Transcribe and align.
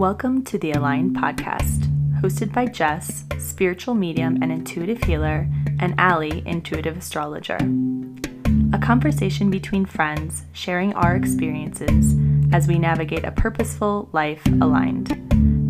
Welcome 0.00 0.44
to 0.44 0.56
the 0.56 0.72
Aligned 0.72 1.14
Podcast, 1.14 1.80
hosted 2.22 2.54
by 2.54 2.64
Jess, 2.64 3.26
spiritual 3.38 3.94
medium 3.94 4.38
and 4.40 4.50
intuitive 4.50 5.04
healer, 5.04 5.46
and 5.78 5.94
Ali, 6.00 6.42
intuitive 6.46 6.96
astrologer. 6.96 7.58
A 8.72 8.78
conversation 8.78 9.50
between 9.50 9.84
friends 9.84 10.44
sharing 10.54 10.94
our 10.94 11.16
experiences 11.16 12.16
as 12.50 12.66
we 12.66 12.78
navigate 12.78 13.26
a 13.26 13.30
purposeful 13.30 14.08
life 14.12 14.42
aligned, 14.62 15.14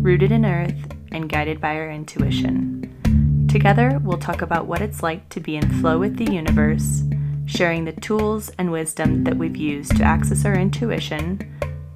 rooted 0.01 0.31
in 0.31 0.45
earth 0.45 0.95
and 1.11 1.27
guided 1.27 1.59
by 1.59 1.75
our 1.75 1.91
intuition. 1.91 3.47
Together, 3.51 3.99
we'll 4.01 4.17
talk 4.17 4.41
about 4.41 4.65
what 4.65 4.81
it's 4.81 5.03
like 5.03 5.27
to 5.27 5.41
be 5.41 5.57
in 5.57 5.81
flow 5.81 5.99
with 5.99 6.15
the 6.15 6.31
universe, 6.31 7.03
sharing 7.47 7.83
the 7.83 7.91
tools 7.91 8.49
and 8.57 8.71
wisdom 8.71 9.25
that 9.25 9.35
we've 9.35 9.57
used 9.57 9.97
to 9.97 10.05
access 10.05 10.45
our 10.45 10.55
intuition, 10.55 11.37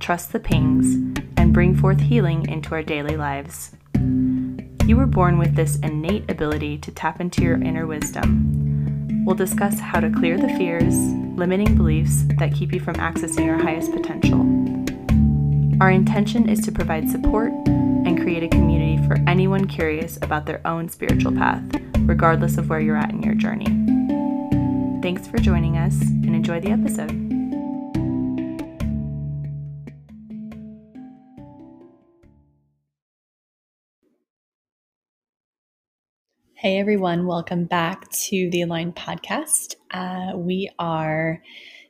trust 0.01 0.33
the 0.33 0.39
pings, 0.41 1.14
bring 1.55 1.73
forth 1.73 2.01
healing 2.01 2.45
into 2.49 2.75
our 2.75 2.83
daily 2.83 3.15
lives. 3.15 3.71
You 4.85 4.97
were 4.97 5.05
born 5.05 5.37
with 5.37 5.55
this 5.55 5.77
innate 5.77 6.29
ability 6.29 6.79
to 6.79 6.91
tap 6.91 7.21
into 7.21 7.43
your 7.43 7.55
inner 7.55 7.87
wisdom. 7.87 9.23
We'll 9.25 9.37
discuss 9.37 9.79
how 9.79 10.01
to 10.01 10.09
clear 10.09 10.37
the 10.37 10.49
fears, 10.49 10.93
limiting 11.37 11.77
beliefs 11.77 12.23
that 12.39 12.53
keep 12.53 12.73
you 12.73 12.81
from 12.81 12.95
accessing 12.95 13.45
your 13.45 13.57
highest 13.57 13.93
potential. 13.93 14.41
Our 15.79 15.91
intention 15.91 16.49
is 16.49 16.59
to 16.65 16.73
provide 16.73 17.09
support 17.09 17.53
and 17.65 18.19
create 18.19 18.43
a 18.43 18.49
community 18.49 19.01
for 19.07 19.17
anyone 19.25 19.65
curious 19.65 20.17
about 20.17 20.45
their 20.45 20.59
own 20.67 20.89
spiritual 20.89 21.31
path, 21.31 21.63
regardless 21.99 22.57
of 22.57 22.67
where 22.67 22.81
you're 22.81 22.97
at 22.97 23.11
in 23.11 23.23
your 23.23 23.33
journey. 23.33 23.67
Thanks 25.01 25.25
for 25.25 25.37
joining 25.37 25.77
us 25.77 26.01
and 26.01 26.35
enjoy 26.35 26.59
the 26.59 26.71
episode. 26.71 27.24
Hey 36.65 36.79
everyone, 36.79 37.27
welcome 37.27 37.65
back 37.65 38.09
to 38.09 38.49
the 38.49 38.63
Aligned 38.63 38.95
Podcast. 38.95 39.75
Uh, 39.91 40.35
we 40.35 40.67
are 40.79 41.39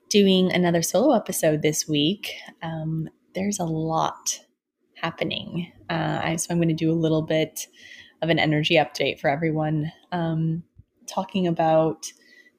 doing 0.10 0.52
another 0.52 0.82
solo 0.82 1.16
episode 1.16 1.62
this 1.62 1.88
week. 1.88 2.34
Um, 2.62 3.08
there's 3.36 3.58
a 3.58 3.64
lot 3.64 4.38
happening. 4.96 5.72
Uh, 5.90 6.36
so 6.36 6.48
I'm 6.50 6.58
going 6.58 6.68
to 6.68 6.74
do 6.74 6.92
a 6.92 6.94
little 6.94 7.22
bit 7.22 7.68
of 8.22 8.28
an 8.28 8.38
energy 8.38 8.76
update 8.76 9.18
for 9.18 9.30
everyone, 9.30 9.94
um, 10.12 10.62
talking 11.08 11.48
about 11.48 12.12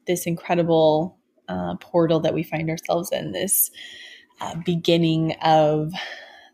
this 0.07 0.25
incredible 0.25 1.19
uh, 1.51 1.75
portal 1.83 2.21
that 2.21 2.33
we 2.33 2.43
find 2.43 2.71
ourselves 2.71 3.13
in, 3.13 3.33
this 3.33 3.71
uh, 4.41 4.55
beginning 4.65 5.37
of 5.43 5.93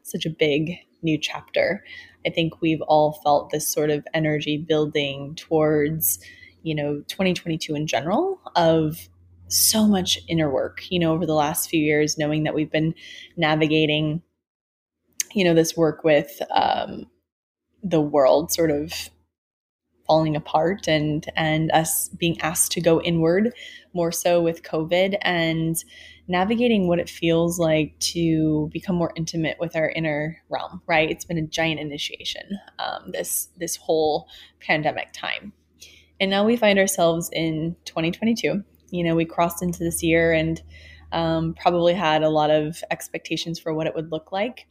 such 0.03 0.27
a 0.27 0.31
big 0.31 0.79
new 1.03 1.19
chapter. 1.19 1.85
I 2.27 2.31
think 2.31 2.61
we've 2.61 2.83
all 2.83 3.13
felt 3.25 3.51
this 3.51 3.67
sort 3.67 3.91
of 3.91 4.07
energy 4.15 4.57
building 4.57 5.35
towards, 5.35 6.19
you 6.63 6.75
know, 6.75 7.03
2022 7.09 7.75
in 7.75 7.87
general 7.87 8.41
of 8.57 9.09
so 9.49 9.87
much 9.87 10.19
inner 10.29 10.51
work, 10.51 10.91
you 10.91 10.99
know, 10.99 11.13
over 11.13 11.27
the 11.27 11.35
last 11.35 11.69
few 11.69 11.81
years, 11.81 12.17
knowing 12.17 12.45
that 12.45 12.55
we've 12.55 12.71
been 12.71 12.95
navigating, 13.37 14.23
you 15.35 15.45
know, 15.45 15.55
this 15.55 15.77
work 15.77 16.05
with 16.05 16.41
um, 16.51 17.07
the 17.83 18.01
world 18.01 18.53
sort 18.53 18.71
of 18.71 18.93
falling 20.07 20.37
apart 20.37 20.89
and 20.89 21.27
and 21.37 21.71
us 21.73 22.09
being 22.11 22.41
asked 22.41 22.73
to 22.73 22.81
go 22.81 23.01
inward 23.03 23.53
more 23.95 24.13
so 24.13 24.41
with 24.41 24.63
covid 24.63 25.17
and 25.23 25.85
navigating 26.29 26.87
what 26.89 26.99
it 26.99 27.11
feels 27.11 27.59
like 27.59 27.99
to 27.99 28.69
become 28.73 28.97
more 28.97 29.13
intimate 29.17 29.57
with 29.59 29.77
our 29.77 29.91
inner 29.91 30.39
realm 30.49 30.81
right? 30.87 31.11
It's 31.11 31.25
been 31.25 31.39
a 31.39 31.47
giant 31.47 31.81
initiation 31.81 32.59
um, 32.79 33.11
this 33.13 33.49
this 33.59 33.77
whole 33.77 34.29
pandemic 34.61 35.13
time. 35.13 35.53
And 36.21 36.31
now 36.31 36.45
we 36.45 36.57
find 36.57 36.79
ourselves 36.79 37.29
in 37.33 37.77
2022 37.85 38.63
you 38.93 39.03
know 39.03 39.17
we 39.17 39.25
crossed 39.25 39.63
into 39.63 39.83
this 39.83 40.03
year 40.03 40.33
and 40.33 40.63
um, 41.13 41.55
probably 41.55 41.95
had 41.95 42.23
a 42.23 42.29
lot 42.29 42.51
of 42.51 42.83
expectations 42.91 43.59
for 43.59 43.73
what 43.73 43.87
it 43.87 43.95
would 43.95 44.11
look 44.11 44.33
like 44.33 44.67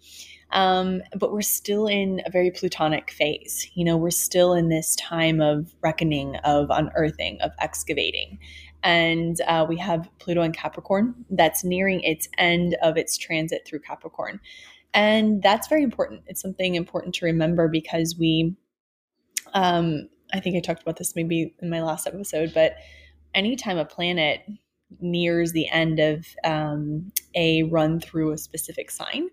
um, 0.54 1.02
but 1.16 1.32
we're 1.32 1.42
still 1.42 1.88
in 1.88 2.22
a 2.26 2.30
very 2.30 2.52
plutonic 2.52 3.12
phase. 3.12 3.70
You 3.74 3.86
know, 3.86 3.98
we're 3.98 4.12
still 4.12 4.54
in 4.54 4.70
this 4.70 4.96
time 4.98 5.40
of 5.40 5.74
reckoning, 5.82 6.36
of 6.38 6.70
unearthing, 6.70 7.40
of 7.42 7.52
excavating. 7.60 8.40
And 8.84 9.40
uh, 9.48 9.66
we 9.68 9.78
have 9.78 10.10
Pluto 10.20 10.42
in 10.42 10.52
Capricorn 10.52 11.26
that's 11.30 11.64
nearing 11.64 12.02
its 12.02 12.28
end 12.38 12.76
of 12.82 12.98
its 12.98 13.18
transit 13.18 13.62
through 13.66 13.80
Capricorn. 13.80 14.40
And 14.94 15.42
that's 15.42 15.68
very 15.68 15.84
important. 15.84 16.24
It's 16.28 16.42
something 16.42 16.76
important 16.76 17.16
to 17.16 17.26
remember 17.26 17.70
because 17.70 18.18
we, 18.18 18.56
um, 19.54 20.10
I 20.34 20.40
think 20.42 20.58
I 20.58 20.60
talked 20.60 20.82
about 20.82 20.98
this 20.98 21.16
maybe 21.16 21.54
in 21.62 21.70
my 21.70 21.82
last 21.82 22.08
episode, 22.08 22.54
but 22.54 22.76
anytime 23.34 23.78
a 23.78 23.86
planet 23.86 24.42
nears 25.00 25.52
the 25.52 25.70
end 25.70 26.00
of 26.00 26.26
um, 26.44 27.12
a 27.36 27.64
run 27.64 28.00
through 28.00 28.32
a 28.32 28.38
specific 28.38 28.92
sign, 28.92 29.30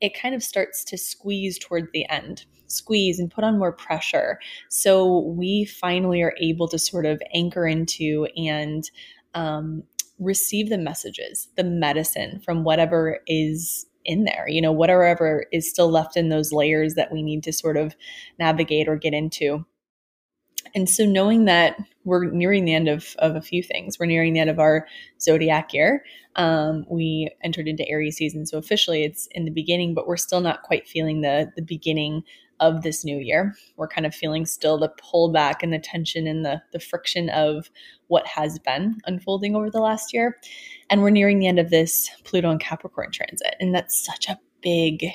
it 0.00 0.18
kind 0.18 0.34
of 0.34 0.42
starts 0.42 0.84
to 0.84 0.98
squeeze 0.98 1.58
toward 1.58 1.88
the 1.92 2.08
end, 2.08 2.44
squeeze 2.66 3.18
and 3.18 3.30
put 3.30 3.44
on 3.44 3.58
more 3.58 3.72
pressure. 3.72 4.38
So 4.68 5.20
we 5.20 5.64
finally 5.64 6.22
are 6.22 6.34
able 6.40 6.68
to 6.68 6.78
sort 6.78 7.06
of 7.06 7.22
anchor 7.34 7.66
into 7.66 8.26
and 8.36 8.90
um, 9.34 9.84
receive 10.18 10.68
the 10.68 10.78
messages, 10.78 11.48
the 11.56 11.64
medicine 11.64 12.40
from 12.44 12.64
whatever 12.64 13.20
is 13.26 13.86
in 14.04 14.24
there, 14.24 14.46
you 14.48 14.60
know, 14.60 14.72
whatever 14.72 15.46
is 15.52 15.70
still 15.70 15.88
left 15.88 16.16
in 16.16 16.28
those 16.28 16.52
layers 16.52 16.94
that 16.94 17.12
we 17.12 17.22
need 17.22 17.42
to 17.44 17.52
sort 17.52 17.76
of 17.76 17.94
navigate 18.38 18.88
or 18.88 18.96
get 18.96 19.14
into. 19.14 19.64
And 20.74 20.88
so 20.88 21.04
knowing 21.04 21.44
that 21.44 21.76
we're 22.04 22.30
nearing 22.30 22.64
the 22.64 22.74
end 22.74 22.88
of, 22.88 23.14
of 23.18 23.36
a 23.36 23.40
few 23.40 23.62
things, 23.62 23.98
we're 23.98 24.06
nearing 24.06 24.32
the 24.32 24.40
end 24.40 24.50
of 24.50 24.58
our 24.58 24.86
zodiac 25.20 25.72
year. 25.72 26.04
Um, 26.36 26.84
we 26.88 27.30
entered 27.42 27.68
into 27.68 27.88
Aries 27.88 28.16
season. 28.16 28.46
So 28.46 28.58
officially 28.58 29.04
it's 29.04 29.28
in 29.32 29.44
the 29.44 29.50
beginning, 29.50 29.94
but 29.94 30.06
we're 30.06 30.16
still 30.16 30.40
not 30.40 30.62
quite 30.62 30.88
feeling 30.88 31.20
the, 31.20 31.52
the 31.56 31.62
beginning 31.62 32.22
of 32.60 32.82
this 32.82 33.04
new 33.04 33.18
year. 33.18 33.54
We're 33.76 33.88
kind 33.88 34.06
of 34.06 34.14
feeling 34.14 34.46
still 34.46 34.78
the 34.78 34.90
pullback 34.90 35.56
and 35.62 35.72
the 35.72 35.78
tension 35.78 36.26
and 36.26 36.44
the, 36.44 36.62
the 36.72 36.80
friction 36.80 37.28
of 37.30 37.70
what 38.06 38.26
has 38.26 38.58
been 38.60 38.98
unfolding 39.06 39.56
over 39.56 39.68
the 39.68 39.80
last 39.80 40.12
year. 40.12 40.38
And 40.88 41.02
we're 41.02 41.10
nearing 41.10 41.38
the 41.38 41.48
end 41.48 41.58
of 41.58 41.70
this 41.70 42.08
Pluto 42.24 42.50
and 42.50 42.60
Capricorn 42.60 43.10
transit. 43.10 43.56
And 43.58 43.74
that's 43.74 44.04
such 44.04 44.28
a 44.28 44.38
big 44.62 45.06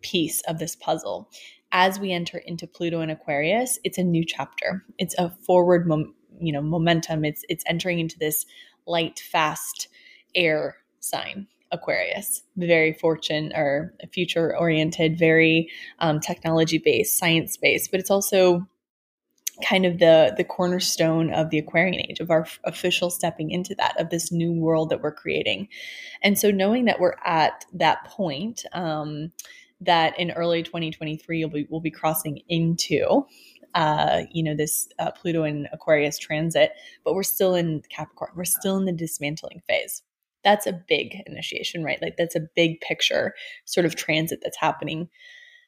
piece 0.00 0.40
of 0.42 0.58
this 0.58 0.76
puzzle 0.76 1.28
as 1.72 1.98
we 1.98 2.12
enter 2.12 2.38
into 2.38 2.66
Pluto 2.66 3.00
and 3.00 3.10
Aquarius, 3.10 3.78
it's 3.84 3.98
a 3.98 4.02
new 4.02 4.24
chapter. 4.24 4.84
It's 4.98 5.14
a 5.18 5.30
forward, 5.44 5.86
mom, 5.86 6.14
you 6.40 6.52
know, 6.52 6.62
momentum. 6.62 7.24
It's 7.24 7.44
it's 7.48 7.64
entering 7.66 7.98
into 7.98 8.18
this 8.18 8.46
light, 8.86 9.20
fast 9.20 9.88
air 10.34 10.76
sign. 11.00 11.46
Aquarius, 11.72 12.42
very 12.56 12.92
fortune 12.92 13.52
or 13.54 13.92
future 14.12 14.56
oriented, 14.56 15.18
very 15.18 15.68
um, 15.98 16.20
technology 16.20 16.78
based, 16.78 17.18
science 17.18 17.56
based, 17.56 17.90
but 17.90 17.98
it's 17.98 18.10
also 18.10 18.66
kind 19.64 19.86
of 19.86 19.98
the 19.98 20.34
the 20.36 20.44
cornerstone 20.44 21.32
of 21.32 21.50
the 21.50 21.58
Aquarian 21.58 21.94
age 22.08 22.20
of 22.20 22.30
our 22.30 22.46
official 22.64 23.10
stepping 23.10 23.50
into 23.50 23.74
that 23.76 23.98
of 24.00 24.10
this 24.10 24.30
new 24.30 24.52
world 24.52 24.90
that 24.90 25.02
we're 25.02 25.12
creating, 25.12 25.68
and 26.22 26.38
so 26.38 26.50
knowing 26.50 26.84
that 26.84 27.00
we're 27.00 27.16
at 27.24 27.64
that 27.72 28.04
point. 28.04 28.64
Um, 28.72 29.32
that 29.78 30.18
in 30.18 30.30
early 30.30 30.62
2023 30.62 31.38
you'll 31.38 31.50
be, 31.50 31.66
we'll 31.68 31.82
be 31.82 31.90
crossing 31.90 32.40
into 32.48 33.26
uh, 33.76 34.22
you 34.32 34.42
know 34.42 34.56
this 34.56 34.88
uh, 34.98 35.12
Pluto 35.12 35.44
and 35.44 35.68
Aquarius 35.72 36.18
transit, 36.18 36.72
but 37.04 37.14
we're 37.14 37.22
still 37.22 37.54
in 37.54 37.82
Capricorn. 37.90 38.32
We're 38.34 38.44
still 38.44 38.76
in 38.78 38.86
the 38.86 38.92
dismantling 38.92 39.62
phase. 39.68 40.02
That's 40.42 40.66
a 40.66 40.80
big 40.88 41.22
initiation, 41.26 41.84
right? 41.84 42.00
Like 42.00 42.16
that's 42.16 42.34
a 42.34 42.48
big 42.56 42.80
picture 42.80 43.34
sort 43.66 43.84
of 43.84 43.94
transit 43.94 44.40
that's 44.42 44.58
happening. 44.58 45.08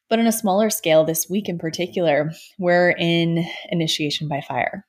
But 0.09 0.19
on 0.19 0.27
a 0.27 0.33
smaller 0.33 0.71
scale, 0.71 1.05
this 1.05 1.29
week 1.29 1.49
in 1.49 1.59
particular, 1.59 2.33
we're 2.59 2.91
in 2.99 3.45
initiation 3.71 4.27
by 4.27 4.41
fire. 4.41 4.87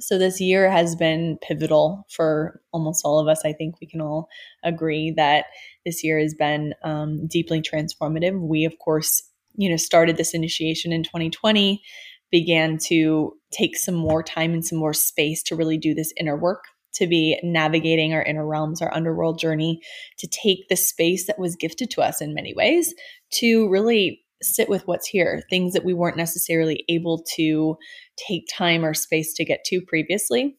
So 0.00 0.18
this 0.18 0.40
year 0.40 0.70
has 0.70 0.96
been 0.96 1.38
pivotal 1.40 2.06
for 2.10 2.60
almost 2.72 3.04
all 3.04 3.18
of 3.18 3.28
us. 3.28 3.42
I 3.44 3.52
think 3.52 3.80
we 3.80 3.86
can 3.86 4.00
all 4.00 4.28
agree 4.62 5.12
that 5.12 5.46
this 5.86 6.04
year 6.04 6.18
has 6.18 6.34
been 6.34 6.74
um, 6.82 7.26
deeply 7.26 7.62
transformative. 7.62 8.38
We, 8.38 8.64
of 8.64 8.78
course, 8.78 9.22
you 9.54 9.70
know, 9.70 9.76
started 9.76 10.16
this 10.16 10.34
initiation 10.34 10.92
in 10.92 11.02
2020, 11.02 11.82
began 12.30 12.78
to 12.78 13.32
take 13.52 13.76
some 13.76 13.94
more 13.94 14.22
time 14.22 14.52
and 14.52 14.64
some 14.64 14.78
more 14.78 14.92
space 14.92 15.42
to 15.44 15.56
really 15.56 15.78
do 15.78 15.94
this 15.94 16.12
inner 16.18 16.36
work, 16.36 16.64
to 16.94 17.06
be 17.06 17.38
navigating 17.42 18.12
our 18.12 18.22
inner 18.22 18.46
realms, 18.46 18.82
our 18.82 18.92
underworld 18.94 19.38
journey, 19.38 19.80
to 20.18 20.26
take 20.26 20.68
the 20.68 20.76
space 20.76 21.26
that 21.26 21.38
was 21.38 21.56
gifted 21.56 21.90
to 21.90 22.02
us 22.02 22.20
in 22.20 22.34
many 22.34 22.54
ways 22.54 22.94
to 23.32 23.68
really 23.68 24.20
sit 24.42 24.68
with 24.68 24.86
what's 24.86 25.06
here, 25.06 25.42
things 25.48 25.72
that 25.72 25.84
we 25.84 25.94
weren't 25.94 26.16
necessarily 26.16 26.84
able 26.88 27.24
to 27.36 27.76
take 28.16 28.44
time 28.52 28.84
or 28.84 28.94
space 28.94 29.32
to 29.34 29.44
get 29.44 29.64
to 29.64 29.80
previously. 29.80 30.56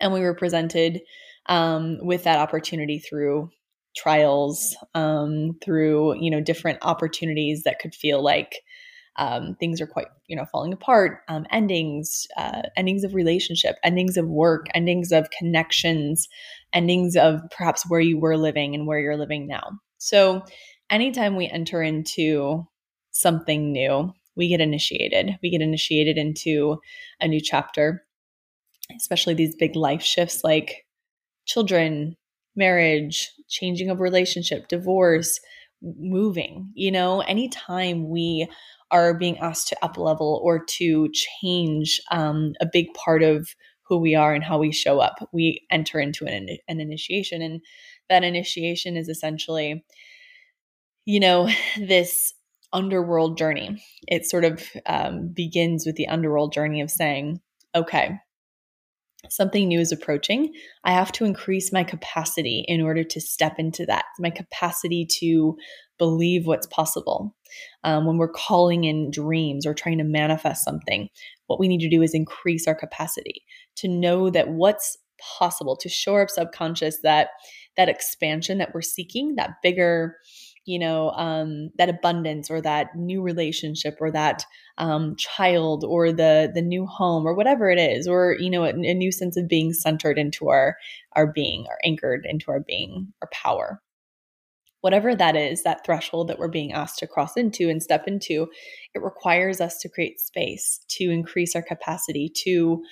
And 0.00 0.12
we 0.12 0.20
were 0.20 0.34
presented 0.34 1.00
um, 1.46 1.98
with 2.00 2.24
that 2.24 2.38
opportunity 2.38 2.98
through 2.98 3.50
trials, 3.94 4.76
um, 4.94 5.56
through 5.64 6.20
you 6.20 6.30
know 6.30 6.40
different 6.40 6.78
opportunities 6.82 7.62
that 7.64 7.78
could 7.78 7.94
feel 7.94 8.22
like 8.22 8.62
um, 9.16 9.54
things 9.60 9.80
are 9.80 9.86
quite 9.86 10.08
you 10.26 10.36
know 10.36 10.44
falling 10.50 10.72
apart, 10.72 11.20
um, 11.28 11.46
endings, 11.50 12.26
uh, 12.36 12.62
endings 12.76 13.04
of 13.04 13.14
relationship, 13.14 13.76
endings 13.82 14.16
of 14.16 14.26
work, 14.28 14.66
endings 14.74 15.12
of 15.12 15.30
connections, 15.30 16.28
endings 16.72 17.16
of 17.16 17.40
perhaps 17.56 17.88
where 17.88 18.00
you 18.00 18.18
were 18.18 18.36
living 18.36 18.74
and 18.74 18.86
where 18.86 18.98
you're 18.98 19.16
living 19.16 19.46
now. 19.46 19.70
So 19.98 20.42
anytime 20.90 21.36
we 21.36 21.48
enter 21.48 21.82
into 21.82 22.66
something 23.12 23.72
new, 23.72 24.12
we 24.36 24.48
get 24.48 24.60
initiated. 24.60 25.38
We 25.42 25.50
get 25.50 25.62
initiated 25.62 26.18
into 26.18 26.78
a 27.20 27.28
new 27.28 27.40
chapter, 27.40 28.04
especially 28.96 29.34
these 29.34 29.54
big 29.54 29.76
life 29.76 30.02
shifts 30.02 30.42
like 30.42 30.84
children, 31.46 32.16
marriage, 32.56 33.30
changing 33.48 33.90
of 33.90 34.00
relationship, 34.00 34.68
divorce, 34.68 35.40
moving. 35.82 36.70
You 36.74 36.92
know, 36.92 37.20
anytime 37.20 38.08
we 38.08 38.48
are 38.90 39.14
being 39.14 39.38
asked 39.38 39.68
to 39.68 39.84
up 39.84 39.98
level 39.98 40.40
or 40.42 40.64
to 40.64 41.10
change 41.12 42.00
um, 42.10 42.52
a 42.60 42.66
big 42.66 42.92
part 42.94 43.22
of 43.22 43.48
who 43.82 43.98
we 43.98 44.14
are 44.14 44.32
and 44.32 44.42
how 44.44 44.58
we 44.58 44.72
show 44.72 45.00
up, 45.00 45.28
we 45.32 45.66
enter 45.70 46.00
into 46.00 46.24
an, 46.24 46.48
an 46.68 46.80
initiation. 46.80 47.42
And 47.42 47.60
that 48.08 48.24
initiation 48.24 48.96
is 48.96 49.08
essentially, 49.08 49.84
you 51.04 51.20
know, 51.20 51.48
this 51.78 52.32
underworld 52.72 53.38
journey. 53.38 53.82
It 54.08 54.26
sort 54.26 54.44
of 54.44 54.62
um, 54.86 55.28
begins 55.28 55.86
with 55.86 55.96
the 55.96 56.08
underworld 56.08 56.52
journey 56.52 56.80
of 56.80 56.90
saying, 56.90 57.40
okay, 57.74 58.18
something 59.30 59.68
new 59.68 59.80
is 59.80 59.92
approaching. 59.92 60.52
I 60.84 60.92
have 60.92 61.12
to 61.12 61.24
increase 61.24 61.72
my 61.72 61.84
capacity 61.84 62.64
in 62.68 62.80
order 62.80 63.04
to 63.04 63.20
step 63.20 63.58
into 63.58 63.86
that, 63.86 64.04
my 64.18 64.30
capacity 64.30 65.06
to 65.20 65.56
believe 65.98 66.46
what's 66.46 66.66
possible. 66.66 67.34
Um, 67.84 68.06
when 68.06 68.16
we're 68.16 68.32
calling 68.32 68.84
in 68.84 69.10
dreams 69.10 69.66
or 69.66 69.74
trying 69.74 69.98
to 69.98 70.04
manifest 70.04 70.64
something, 70.64 71.08
what 71.46 71.60
we 71.60 71.68
need 71.68 71.80
to 71.80 71.90
do 71.90 72.02
is 72.02 72.14
increase 72.14 72.66
our 72.66 72.74
capacity 72.74 73.42
to 73.76 73.88
know 73.88 74.30
that 74.30 74.48
what's 74.48 74.98
possible, 75.38 75.76
to 75.76 75.88
shore 75.88 76.22
up 76.22 76.30
subconscious 76.30 76.98
that 77.02 77.28
that 77.76 77.88
expansion 77.88 78.58
that 78.58 78.72
we're 78.74 78.82
seeking, 78.82 79.34
that 79.36 79.56
bigger 79.62 80.16
you 80.64 80.78
know 80.78 81.10
um, 81.10 81.70
that 81.76 81.88
abundance 81.88 82.50
or 82.50 82.60
that 82.60 82.94
new 82.96 83.22
relationship 83.22 83.96
or 84.00 84.10
that 84.10 84.44
um, 84.78 85.14
child 85.16 85.84
or 85.84 86.12
the 86.12 86.50
the 86.54 86.62
new 86.62 86.86
home 86.86 87.26
or 87.26 87.34
whatever 87.34 87.70
it 87.70 87.78
is 87.78 88.06
or 88.08 88.36
you 88.38 88.50
know 88.50 88.64
a, 88.64 88.70
a 88.70 88.94
new 88.94 89.12
sense 89.12 89.36
of 89.36 89.48
being 89.48 89.72
centered 89.72 90.18
into 90.18 90.48
our 90.48 90.76
our 91.12 91.26
being 91.26 91.64
or 91.68 91.76
anchored 91.84 92.26
into 92.28 92.50
our 92.50 92.60
being 92.60 93.12
or 93.22 93.28
power. 93.32 93.80
Whatever 94.80 95.14
that 95.14 95.34
is 95.34 95.62
that 95.62 95.84
threshold 95.84 96.28
that 96.28 96.38
we're 96.38 96.48
being 96.48 96.72
asked 96.72 96.98
to 96.98 97.06
cross 97.06 97.38
into 97.38 97.70
and 97.70 97.82
step 97.82 98.04
into 98.06 98.48
it 98.94 99.02
requires 99.02 99.60
us 99.60 99.78
to 99.78 99.88
create 99.88 100.20
space 100.20 100.80
to 100.88 101.10
increase 101.10 101.56
our 101.56 101.62
capacity 101.62 102.30
to 102.44 102.82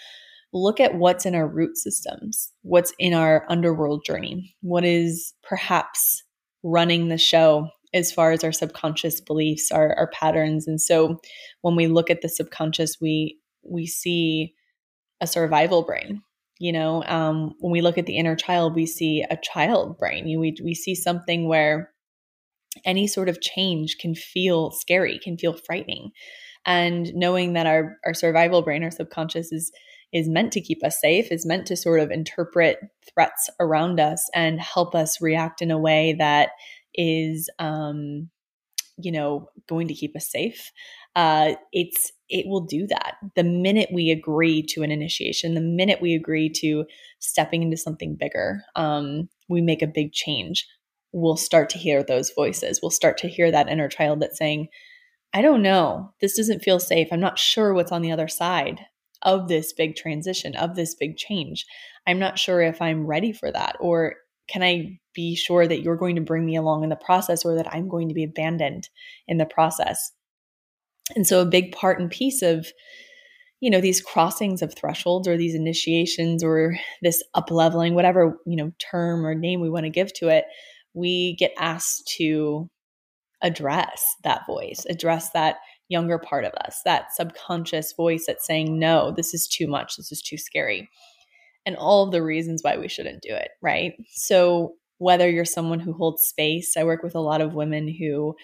look 0.53 0.81
at 0.81 0.97
what's 0.97 1.25
in 1.25 1.35
our 1.35 1.49
root 1.49 1.77
systems, 1.77 2.53
what's 2.63 2.93
in 2.99 3.15
our 3.15 3.47
underworld 3.49 4.05
journey, 4.05 4.55
what 4.61 4.85
is 4.85 5.33
perhaps 5.43 6.23
running 6.63 7.09
the 7.09 7.19
show 7.19 7.69
as 7.95 8.11
far 8.11 8.33
as 8.33 8.43
our 8.43 8.53
subconscious 8.53 9.21
beliefs, 9.21 9.71
our, 9.71 9.95
our 9.97 10.09
patterns. 10.09 10.67
And 10.67 10.81
so 10.81 11.21
when 11.61 11.77
we 11.77 11.87
look 11.87 12.11
at 12.11 12.23
the 12.23 12.29
subconscious, 12.29 12.99
we 13.01 13.39
we 13.63 13.87
see 13.87 14.55
a 15.21 15.27
survival 15.27 15.83
brain. 15.83 16.23
You 16.59 16.73
know, 16.73 17.03
um, 17.05 17.55
when 17.59 17.73
we 17.73 17.81
look 17.81 17.99
at 17.99 18.07
the 18.07 18.17
inner 18.17 18.37
child, 18.37 18.75
we 18.75 18.87
see 18.87 19.25
a 19.29 19.37
child 19.37 19.99
brain. 19.99 20.27
You, 20.29 20.39
we 20.41 20.57
we 20.63 20.75
see 20.75 20.95
something 20.95 21.49
where 21.49 21.91
any 22.85 23.07
sort 23.07 23.29
of 23.29 23.41
change 23.41 23.99
can 23.99 24.15
feel 24.15 24.71
scary, 24.71 25.19
can 25.19 25.37
feel 25.37 25.53
frightening, 25.53 26.13
and 26.65 27.13
knowing 27.15 27.55
that 27.55 27.67
our 27.67 27.97
our 28.07 28.15
survival 28.15 28.63
brain, 28.63 28.85
our 28.85 28.91
subconscious, 28.91 29.53
is 29.53 29.73
is 30.13 30.29
meant 30.29 30.53
to 30.53 30.61
keep 30.61 30.85
us 30.85 31.01
safe, 31.01 31.33
is 31.33 31.47
meant 31.47 31.67
to 31.67 31.77
sort 31.77 32.01
of 32.01 32.11
interpret 32.11 32.79
threats 33.13 33.49
around 33.59 33.99
us 33.99 34.29
and 34.35 34.61
help 34.61 34.95
us 34.95 35.21
react 35.21 35.63
in 35.63 35.71
a 35.71 35.79
way 35.79 36.15
that 36.19 36.51
is, 36.95 37.49
um, 37.59 38.29
you 38.99 39.11
know, 39.11 39.49
going 39.67 39.89
to 39.89 39.95
keep 39.95 40.15
us 40.15 40.31
safe. 40.31 40.71
Uh, 41.17 41.55
it's 41.73 42.13
it 42.29 42.47
will 42.47 42.63
do 42.63 42.87
that 42.87 43.17
the 43.37 43.45
minute 43.45 43.91
we 43.93 44.11
agree 44.11 44.63
to 44.63 44.83
an 44.83 44.91
initiation, 44.91 45.55
the 45.55 45.61
minute 45.61 46.01
we 46.01 46.15
agree 46.15 46.49
to 46.49 46.85
stepping 47.19 47.63
into 47.63 47.77
something 47.77 48.15
bigger. 48.15 48.63
Um, 48.77 49.29
we 49.49 49.61
make 49.61 49.83
a 49.83 49.87
big 49.87 50.13
change. 50.13 50.67
We'll 51.13 51.37
start 51.37 51.69
to 51.71 51.79
hear 51.79 52.03
those 52.03 52.31
voices. 52.31 52.81
We'll 52.83 52.91
start 52.91 53.19
to 53.19 53.29
hear 53.29 53.51
that 53.51 53.69
inner 53.69 53.89
child 53.89 54.21
that's 54.21 54.39
saying, 54.39 54.69
I 55.35 55.43
don't 55.43 55.63
know. 55.63 56.13
This 56.23 56.37
doesn't 56.37 56.63
feel 56.63 56.81
safe. 56.81 57.09
I'm 57.13 57.21
not 57.21 57.39
sure 57.39 57.75
what's 57.75 57.93
on 57.93 58.01
the 58.01 58.13
other 58.13 58.29
side 58.29 58.87
of 59.23 59.49
this 59.49 59.73
big 59.73 59.97
transition, 59.97 60.55
of 60.57 60.75
this 60.75 60.95
big 60.95 61.17
change. 61.17 61.67
I'm 62.07 62.19
not 62.19 62.39
sure 62.39 62.61
if 62.61 62.83
I'm 62.83 63.07
ready 63.07 63.33
for 63.33 63.51
that. 63.51 63.77
Or 63.81 64.17
can 64.49 64.63
I 64.63 64.99
be 65.15 65.35
sure 65.35 65.67
that 65.67 65.83
you're 65.83 65.97
going 65.97 66.17
to 66.17 66.23
bring 66.23 66.45
me 66.45 66.57
along 66.57 66.83
in 66.83 66.91
the 66.91 66.97
process 66.97 67.45
or 67.45 67.55
that 67.57 67.73
I'm 67.73 67.89
going 67.89 68.09
to 68.09 68.15
be 68.15 68.25
abandoned 68.25 68.89
in 69.29 69.39
the 69.39 69.47
process? 69.47 70.13
And 71.15 71.27
so, 71.27 71.41
a 71.41 71.47
big 71.47 71.73
part 71.73 72.01
and 72.01 72.11
piece 72.11 72.43
of 72.43 72.67
you 73.63 73.71
know 73.71 73.81
these 73.81 74.03
crossings 74.03 74.61
of 74.61 74.75
thresholds 74.75 75.29
or 75.29 75.37
these 75.37 75.55
initiations 75.55 76.43
or 76.43 76.77
this 77.01 77.23
up 77.35 77.51
leveling 77.51 77.95
whatever 77.95 78.39
you 78.45 78.57
know 78.57 78.73
term 78.79 79.25
or 79.25 79.35
name 79.35 79.61
we 79.61 79.71
want 79.71 79.85
to 79.85 79.91
give 79.91 80.13
to 80.15 80.29
it 80.29 80.45
we 80.95 81.37
get 81.37 81.53
asked 81.57 82.13
to 82.17 82.69
address 83.41 84.05
that 84.25 84.45
voice 84.47 84.85
address 84.91 85.31
that 85.31 85.57
younger 85.93 86.19
part 86.19 86.45
of 86.45 86.53
us, 86.67 86.81
that 86.85 87.15
subconscious 87.15 87.93
voice 87.93 88.25
that's 88.27 88.47
saying, 88.47 88.79
no, 88.79 89.13
this 89.13 89.35
is 89.35 89.47
too 89.47 89.69
much, 89.69 89.97
this 89.97 90.11
is 90.11 90.23
too 90.23 90.39
scary, 90.39 90.89
and 91.65 91.77
all 91.77 92.05
of 92.05 92.13
the 92.13 92.23
reasons 92.23 92.63
why 92.63 92.77
we 92.77 92.89
shouldn't 92.89 93.23
do 93.23 93.35
it, 93.35 93.51
right? 93.61 93.95
So, 94.11 94.75
whether 94.99 95.29
you're 95.29 95.45
someone 95.45 95.81
who 95.81 95.93
holds 95.93 96.23
space, 96.23 96.77
I 96.77 96.85
work 96.85 97.03
with 97.03 97.17
a 97.17 97.21
lot 97.21 97.41
of 97.41 97.55
women 97.55 97.89
who 97.89 98.35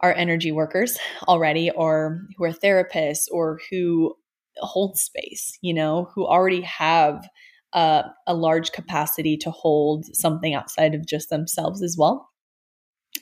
are 0.00 0.12
energy 0.12 0.52
workers 0.52 0.98
already, 1.28 1.70
or 1.70 2.22
who 2.36 2.44
are 2.44 2.52
therapists, 2.52 3.24
or 3.30 3.60
who 3.70 4.14
hold 4.58 4.96
space, 4.96 5.58
you 5.62 5.74
know, 5.74 6.08
who 6.14 6.26
already 6.26 6.60
have 6.62 7.28
a, 7.72 8.04
a 8.26 8.34
large 8.34 8.72
capacity 8.72 9.36
to 9.38 9.50
hold 9.50 10.04
something 10.14 10.54
outside 10.54 10.94
of 10.94 11.06
just 11.06 11.30
themselves 11.30 11.82
as 11.82 11.96
well. 11.98 12.30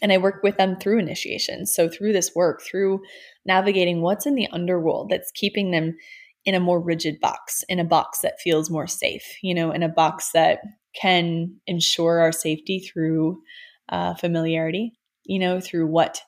And 0.03 0.13
I 0.13 0.19
work 0.19 0.43
with 0.43 0.59
them 0.59 0.77
through 0.77 0.99
initiation. 0.99 1.65
So, 1.65 1.89
through 1.89 2.13
this 2.13 2.33
work, 2.35 2.61
through 2.63 3.01
navigating 3.47 4.03
what's 4.03 4.27
in 4.27 4.35
the 4.35 4.49
underworld 4.53 5.09
that's 5.09 5.31
keeping 5.31 5.71
them 5.71 5.97
in 6.45 6.55
a 6.55 6.61
more 6.61 6.81
rigid 6.81 7.21
box, 7.21 7.65
in 7.69 7.79
a 7.79 7.85
box 7.85 8.21
that 8.21 8.41
feels 8.41 8.69
more 8.69 8.87
safe, 8.87 9.37
you 9.43 9.55
know, 9.55 9.71
in 9.71 9.83
a 9.83 9.89
box 9.89 10.33
that 10.33 10.59
can 10.95 11.55
ensure 11.67 12.21
our 12.21 12.33
safety 12.33 12.81
through 12.81 13.41
uh, 13.89 14.15
familiarity, 14.15 14.93
you 15.25 15.39
know, 15.39 15.61
through 15.61 15.87
what 15.87 16.21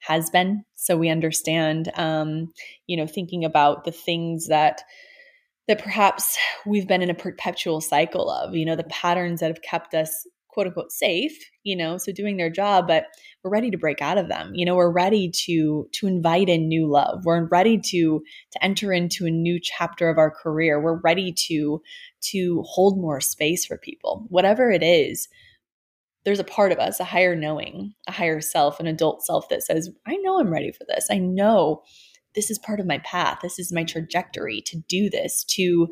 has 0.00 0.30
been. 0.30 0.64
So 0.74 0.96
we 0.96 1.08
understand, 1.08 1.90
um, 1.94 2.52
you 2.86 2.96
know, 2.96 3.06
thinking 3.06 3.44
about 3.44 3.84
the 3.84 3.92
things 3.92 4.48
that 4.48 4.82
that 5.68 5.82
perhaps 5.82 6.36
we've 6.66 6.88
been 6.88 7.02
in 7.02 7.10
a 7.10 7.14
perpetual 7.14 7.80
cycle 7.80 8.28
of, 8.28 8.54
you 8.54 8.64
know, 8.64 8.74
the 8.74 8.82
patterns 8.84 9.40
that 9.40 9.46
have 9.46 9.62
kept 9.62 9.94
us 9.94 10.26
quote 10.52 10.66
unquote 10.66 10.92
safe, 10.92 11.38
you 11.62 11.74
know, 11.74 11.96
so 11.96 12.12
doing 12.12 12.36
their 12.36 12.50
job, 12.50 12.86
but 12.86 13.06
we're 13.42 13.50
ready 13.50 13.70
to 13.70 13.78
break 13.78 14.02
out 14.02 14.18
of 14.18 14.28
them. 14.28 14.54
You 14.54 14.64
know, 14.64 14.76
we're 14.76 14.92
ready 14.92 15.30
to 15.46 15.88
to 15.92 16.06
invite 16.06 16.48
in 16.48 16.68
new 16.68 16.86
love. 16.86 17.24
We're 17.24 17.46
ready 17.48 17.78
to 17.78 18.22
to 18.52 18.64
enter 18.64 18.92
into 18.92 19.26
a 19.26 19.30
new 19.30 19.58
chapter 19.60 20.08
of 20.08 20.18
our 20.18 20.30
career. 20.30 20.80
We're 20.80 21.00
ready 21.00 21.32
to 21.48 21.82
to 22.32 22.62
hold 22.66 22.98
more 22.98 23.20
space 23.20 23.64
for 23.64 23.78
people. 23.78 24.26
Whatever 24.28 24.70
it 24.70 24.82
is, 24.82 25.28
there's 26.24 26.40
a 26.40 26.44
part 26.44 26.70
of 26.70 26.78
us, 26.78 27.00
a 27.00 27.04
higher 27.04 27.34
knowing, 27.34 27.94
a 28.06 28.12
higher 28.12 28.40
self, 28.40 28.78
an 28.78 28.86
adult 28.86 29.24
self 29.24 29.48
that 29.48 29.62
says, 29.62 29.90
I 30.06 30.16
know 30.18 30.38
I'm 30.38 30.52
ready 30.52 30.70
for 30.70 30.84
this. 30.88 31.08
I 31.10 31.18
know 31.18 31.82
this 32.34 32.50
is 32.50 32.58
part 32.58 32.80
of 32.80 32.86
my 32.86 32.98
path. 32.98 33.38
This 33.42 33.58
is 33.58 33.72
my 33.72 33.84
trajectory 33.84 34.62
to 34.66 34.78
do 34.88 35.10
this, 35.10 35.44
to 35.44 35.88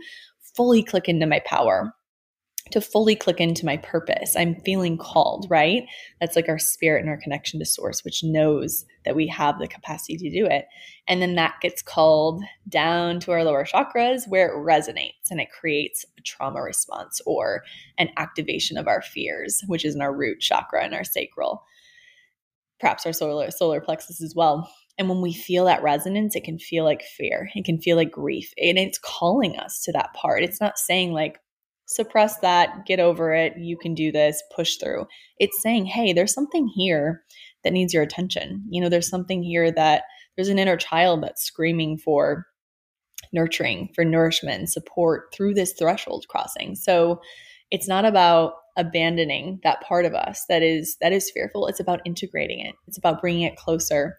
fully 0.55 0.83
click 0.83 1.09
into 1.09 1.27
my 1.27 1.41
power 1.41 1.95
to 2.73 2.81
fully 2.81 3.17
click 3.17 3.41
into 3.41 3.67
my 3.67 3.77
purpose. 3.77 4.35
I'm 4.37 4.55
feeling 4.65 4.97
called, 4.97 5.47
right? 5.51 5.85
That's 6.21 6.37
like 6.37 6.49
our 6.49 6.59
spirit 6.59 7.01
and 7.01 7.09
our 7.09 7.21
connection 7.21 7.59
to 7.61 7.67
source, 7.67 8.05
which 8.05 8.23
knows 8.23 8.85
that 9.05 9.17
we 9.17 9.27
have 9.29 9.59
the 9.59 9.69
capacity 9.69 10.17
to 10.17 10.31
do 10.31 10.47
it. 10.47 10.67
And 11.09 11.21
then 11.21 11.35
that 11.35 11.61
gets 11.61 11.83
called 11.83 12.43
down 12.69 13.21
to 13.21 13.33
our 13.33 13.45
lower 13.45 13.65
chakras 13.65 14.29
where 14.29 14.49
it 14.49 14.57
resonates 14.57 15.31
and 15.31 15.41
it 15.41 15.51
creates 15.51 16.05
a 16.19 16.23
trauma 16.23 16.63
response 16.63 17.21
or 17.27 17.63
an 17.99 18.11
activation 18.17 18.77
of 18.77 18.89
our 18.89 19.03
fears, 19.03 19.63
which 19.67 19.85
is 19.85 19.95
in 19.95 20.03
our 20.03 20.15
root 20.15 20.41
chakra 20.41 20.85
and 20.85 20.95
our 20.95 21.05
sacral, 21.05 21.65
perhaps 22.79 23.07
our 23.07 23.13
solar 23.13 23.51
solar 23.51 23.81
plexus 23.81 24.23
as 24.23 24.35
well. 24.35 24.71
And 24.99 25.09
when 25.09 25.23
we 25.23 25.33
feel 25.33 25.65
that 25.65 25.83
resonance, 25.83 26.37
it 26.37 26.45
can 26.45 26.59
feel 26.59 26.85
like 26.85 27.03
fear. 27.03 27.49
It 27.55 27.65
can 27.65 27.81
feel 27.81 27.97
like 27.97 28.11
grief. 28.11 28.53
And 28.59 28.79
it's 28.79 28.99
calling 28.99 29.57
us 29.57 29.83
to 29.85 29.93
that 29.93 30.13
part. 30.13 30.43
It's 30.43 30.61
not 30.61 30.79
saying 30.79 31.13
like, 31.13 31.39
suppress 31.91 32.39
that, 32.39 32.87
get 32.87 33.01
over 33.01 33.35
it, 33.35 33.55
you 33.59 33.77
can 33.77 33.95
do 33.95 34.13
this, 34.13 34.41
push 34.55 34.77
through. 34.77 35.07
It's 35.39 35.61
saying, 35.61 35.87
hey, 35.87 36.13
there's 36.13 36.33
something 36.33 36.69
here 36.69 37.23
that 37.65 37.73
needs 37.73 37.93
your 37.93 38.05
attention. 38.05 38.63
You 38.71 38.81
know, 38.81 38.89
there's 38.89 39.09
something 39.09 39.43
here 39.43 39.73
that 39.73 40.05
there's 40.37 40.49
an 40.49 40.61
inner 40.61 40.77
child 40.77 41.21
that's 41.21 41.43
screaming 41.43 41.99
for 41.99 42.47
nurturing, 43.33 43.91
for 43.93 44.05
nourishment, 44.05 44.71
support 44.71 45.35
through 45.35 45.55
this 45.55 45.73
threshold 45.73 46.27
crossing. 46.29 46.77
So 46.77 47.21
it's 47.73 47.89
not 47.89 48.05
about 48.05 48.53
abandoning 48.77 49.59
that 49.65 49.83
part 49.83 50.05
of 50.05 50.15
us 50.15 50.45
that 50.49 50.63
is 50.63 50.97
that 51.01 51.13
is 51.13 51.29
fearful. 51.29 51.67
It's 51.67 51.81
about 51.81 52.01
integrating 52.05 52.65
it. 52.65 52.77
It's 52.87 52.99
about 52.99 53.21
bringing 53.21 53.43
it 53.43 53.57
closer. 53.57 54.17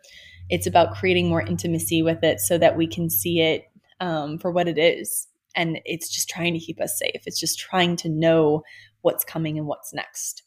It's 0.49 0.67
about 0.67 0.93
creating 0.95 1.29
more 1.29 1.41
intimacy 1.41 2.01
with 2.01 2.21
it 2.21 2.41
so 2.41 2.57
that 2.57 2.75
we 2.75 2.85
can 2.85 3.09
see 3.09 3.39
it 3.39 3.63
um, 4.01 4.37
for 4.39 4.51
what 4.51 4.67
it 4.67 4.77
is. 4.77 5.29
And 5.55 5.79
it's 5.85 6.09
just 6.09 6.29
trying 6.29 6.53
to 6.53 6.59
keep 6.59 6.79
us 6.81 6.97
safe. 6.97 7.23
It's 7.25 7.39
just 7.39 7.59
trying 7.59 7.95
to 7.97 8.09
know 8.09 8.63
what's 9.01 9.23
coming 9.23 9.57
and 9.57 9.67
what's 9.67 9.93
next. 9.93 10.43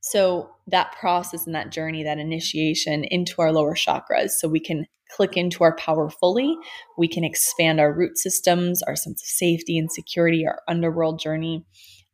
So, 0.00 0.50
that 0.66 0.92
process 0.92 1.46
and 1.46 1.54
that 1.54 1.72
journey, 1.72 2.02
that 2.02 2.18
initiation 2.18 3.04
into 3.04 3.40
our 3.40 3.52
lower 3.52 3.74
chakras, 3.74 4.32
so 4.32 4.48
we 4.48 4.60
can 4.60 4.86
click 5.10 5.36
into 5.36 5.64
our 5.64 5.74
power 5.76 6.10
fully, 6.10 6.56
we 6.98 7.08
can 7.08 7.24
expand 7.24 7.80
our 7.80 7.92
root 7.92 8.18
systems, 8.18 8.82
our 8.82 8.96
sense 8.96 9.22
of 9.22 9.26
safety 9.26 9.78
and 9.78 9.90
security, 9.90 10.46
our 10.46 10.60
underworld 10.68 11.20
journey, 11.20 11.64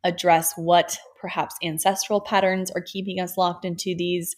address 0.04 0.52
what 0.56 0.98
perhaps 1.20 1.56
ancestral 1.62 2.20
patterns 2.20 2.70
are 2.70 2.80
keeping 2.80 3.20
us 3.20 3.36
locked 3.36 3.64
into 3.64 3.94
these 3.96 4.36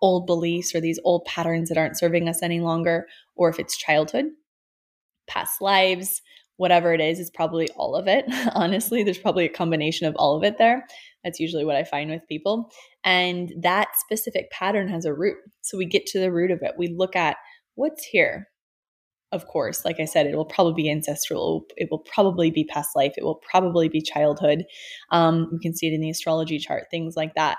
old 0.00 0.26
beliefs 0.26 0.74
or 0.74 0.80
these 0.80 0.98
old 1.04 1.24
patterns 1.24 1.68
that 1.68 1.78
aren't 1.78 1.98
serving 1.98 2.28
us 2.28 2.42
any 2.42 2.60
longer, 2.60 3.06
or 3.36 3.48
if 3.48 3.58
it's 3.58 3.76
childhood, 3.76 4.26
past 5.26 5.60
lives, 5.60 6.22
whatever 6.56 6.92
it 6.92 7.00
is, 7.00 7.18
it's 7.18 7.30
probably 7.30 7.68
all 7.76 7.96
of 7.96 8.06
it. 8.06 8.24
Honestly, 8.54 9.02
there's 9.02 9.18
probably 9.18 9.44
a 9.44 9.52
combination 9.52 10.06
of 10.06 10.14
all 10.16 10.36
of 10.36 10.44
it 10.44 10.58
there. 10.58 10.86
That's 11.24 11.40
usually 11.40 11.64
what 11.64 11.76
I 11.76 11.84
find 11.84 12.10
with 12.10 12.26
people. 12.28 12.70
And 13.04 13.52
that 13.62 13.88
specific 13.98 14.50
pattern 14.50 14.88
has 14.88 15.04
a 15.04 15.14
root. 15.14 15.36
So 15.62 15.78
we 15.78 15.86
get 15.86 16.06
to 16.06 16.20
the 16.20 16.32
root 16.32 16.50
of 16.50 16.60
it. 16.62 16.74
We 16.76 16.88
look 16.88 17.16
at 17.16 17.36
what's 17.74 18.04
here. 18.04 18.48
Of 19.30 19.46
course, 19.46 19.86
like 19.86 19.98
I 19.98 20.04
said, 20.04 20.26
it 20.26 20.36
will 20.36 20.44
probably 20.44 20.74
be 20.74 20.90
ancestral. 20.90 21.64
It 21.78 21.88
will 21.90 22.00
probably 22.00 22.50
be 22.50 22.64
past 22.64 22.90
life. 22.94 23.14
It 23.16 23.24
will 23.24 23.40
probably 23.50 23.88
be 23.88 24.02
childhood. 24.02 24.64
Um, 25.10 25.48
we 25.50 25.58
can 25.58 25.74
see 25.74 25.86
it 25.86 25.94
in 25.94 26.02
the 26.02 26.10
astrology 26.10 26.58
chart, 26.58 26.88
things 26.90 27.16
like 27.16 27.34
that. 27.36 27.56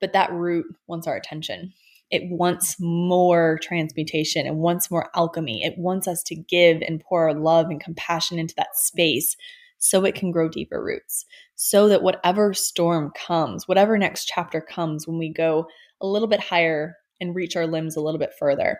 But 0.00 0.14
that 0.14 0.32
root 0.32 0.64
wants 0.86 1.06
our 1.06 1.16
attention. 1.16 1.74
It 2.10 2.22
wants 2.26 2.76
more 2.80 3.58
transmutation. 3.62 4.46
It 4.46 4.54
wants 4.54 4.90
more 4.90 5.10
alchemy. 5.14 5.62
It 5.62 5.74
wants 5.78 6.08
us 6.08 6.22
to 6.24 6.34
give 6.34 6.82
and 6.82 7.00
pour 7.00 7.28
our 7.28 7.34
love 7.34 7.66
and 7.66 7.80
compassion 7.80 8.38
into 8.38 8.54
that 8.56 8.74
space 8.76 9.36
so 9.78 10.04
it 10.04 10.14
can 10.14 10.30
grow 10.30 10.48
deeper 10.48 10.82
roots. 10.82 11.24
So 11.54 11.88
that 11.88 12.02
whatever 12.02 12.52
storm 12.52 13.12
comes, 13.16 13.68
whatever 13.68 13.96
next 13.96 14.26
chapter 14.26 14.60
comes, 14.60 15.06
when 15.06 15.18
we 15.18 15.32
go 15.32 15.66
a 16.00 16.06
little 16.06 16.28
bit 16.28 16.40
higher 16.40 16.96
and 17.20 17.34
reach 17.34 17.56
our 17.56 17.66
limbs 17.66 17.96
a 17.96 18.00
little 18.00 18.18
bit 18.18 18.32
further, 18.38 18.78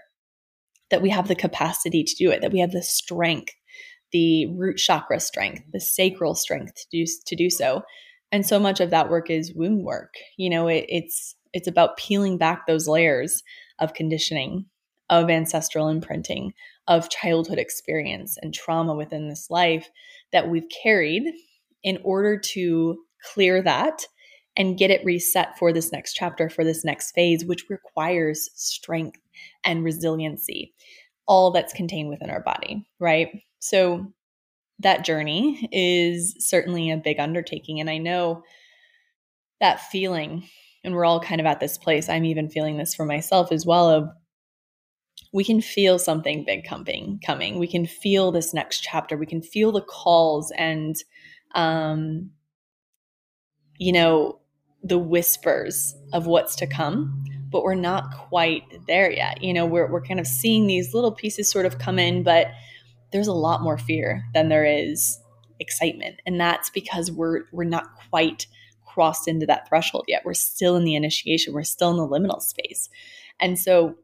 that 0.90 1.02
we 1.02 1.10
have 1.10 1.28
the 1.28 1.34
capacity 1.34 2.02
to 2.02 2.14
do 2.16 2.30
it, 2.30 2.40
that 2.40 2.52
we 2.52 2.58
have 2.58 2.72
the 2.72 2.82
strength, 2.82 3.54
the 4.12 4.46
root 4.56 4.76
chakra 4.76 5.20
strength, 5.20 5.62
the 5.72 5.80
sacral 5.80 6.34
strength 6.34 6.74
to 6.74 6.86
do, 6.90 7.04
to 7.26 7.36
do 7.36 7.48
so. 7.48 7.82
And 8.32 8.46
so 8.46 8.58
much 8.58 8.80
of 8.80 8.90
that 8.90 9.08
work 9.08 9.30
is 9.30 9.54
womb 9.54 9.84
work. 9.84 10.14
You 10.36 10.50
know, 10.50 10.68
it, 10.68 10.84
it's 10.88 11.36
it's 11.52 11.68
about 11.68 11.96
peeling 11.96 12.38
back 12.38 12.66
those 12.66 12.88
layers 12.88 13.42
of 13.78 13.94
conditioning, 13.94 14.66
of 15.08 15.28
ancestral 15.28 15.88
imprinting, 15.88 16.52
of 16.86 17.10
childhood 17.10 17.58
experience 17.58 18.36
and 18.40 18.54
trauma 18.54 18.94
within 18.94 19.28
this 19.28 19.50
life 19.50 19.88
that 20.32 20.48
we've 20.48 20.68
carried 20.82 21.24
in 21.82 21.98
order 22.04 22.38
to 22.38 22.98
clear 23.32 23.62
that 23.62 24.06
and 24.56 24.78
get 24.78 24.90
it 24.90 25.04
reset 25.04 25.56
for 25.58 25.72
this 25.72 25.92
next 25.92 26.14
chapter, 26.14 26.48
for 26.48 26.64
this 26.64 26.84
next 26.84 27.12
phase, 27.12 27.44
which 27.44 27.70
requires 27.70 28.50
strength 28.54 29.18
and 29.64 29.84
resiliency, 29.84 30.74
all 31.26 31.50
that's 31.50 31.72
contained 31.72 32.08
within 32.08 32.30
our 32.30 32.42
body, 32.42 32.86
right? 32.98 33.28
So 33.60 34.12
that 34.80 35.04
journey 35.04 35.68
is 35.72 36.34
certainly 36.38 36.90
a 36.90 36.96
big 36.96 37.20
undertaking. 37.20 37.80
And 37.80 37.88
I 37.88 37.98
know 37.98 38.42
that 39.60 39.80
feeling, 39.80 40.48
and 40.84 40.94
we're 40.94 41.04
all 41.04 41.20
kind 41.20 41.40
of 41.40 41.46
at 41.46 41.60
this 41.60 41.78
place. 41.78 42.08
I'm 42.08 42.24
even 42.24 42.48
feeling 42.48 42.76
this 42.76 42.94
for 42.94 43.04
myself 43.04 43.52
as 43.52 43.66
well 43.66 43.88
of 43.88 44.08
we 45.32 45.44
can 45.44 45.60
feel 45.60 45.98
something 45.98 46.44
big 46.44 46.64
coming 46.64 47.20
coming. 47.24 47.58
We 47.58 47.68
can 47.68 47.86
feel 47.86 48.32
this 48.32 48.52
next 48.52 48.80
chapter. 48.80 49.16
We 49.16 49.26
can 49.26 49.42
feel 49.42 49.72
the 49.72 49.82
calls 49.82 50.52
and 50.56 50.96
um 51.54 52.30
you 53.76 53.92
know 53.92 54.40
the 54.82 54.98
whispers 54.98 55.94
of 56.12 56.26
what's 56.26 56.56
to 56.56 56.66
come 56.66 57.24
but 57.50 57.64
we're 57.64 57.74
not 57.74 58.12
quite 58.12 58.62
there 58.86 59.10
yet. 59.10 59.42
You 59.42 59.52
know, 59.52 59.66
we're, 59.66 59.90
we're 59.90 60.02
kind 60.02 60.20
of 60.20 60.26
seeing 60.26 60.66
these 60.66 60.94
little 60.94 61.12
pieces 61.12 61.50
sort 61.50 61.66
of 61.66 61.78
come 61.78 61.98
in, 61.98 62.22
but 62.22 62.48
there's 63.12 63.26
a 63.26 63.32
lot 63.32 63.62
more 63.62 63.76
fear 63.76 64.24
than 64.34 64.48
there 64.48 64.64
is 64.64 65.18
excitement. 65.58 66.20
And 66.26 66.40
that's 66.40 66.70
because 66.70 67.10
we're, 67.10 67.42
we're 67.52 67.64
not 67.64 67.86
quite 68.08 68.46
crossed 68.92 69.28
into 69.28 69.46
that 69.46 69.68
threshold 69.68 70.04
yet. 70.08 70.22
We're 70.24 70.34
still 70.34 70.76
in 70.76 70.84
the 70.84 70.94
initiation, 70.94 71.54
we're 71.54 71.62
still 71.62 71.90
in 71.90 71.96
the 71.96 72.06
liminal 72.06 72.40
space. 72.40 72.88
And 73.40 73.58
so 73.58 73.96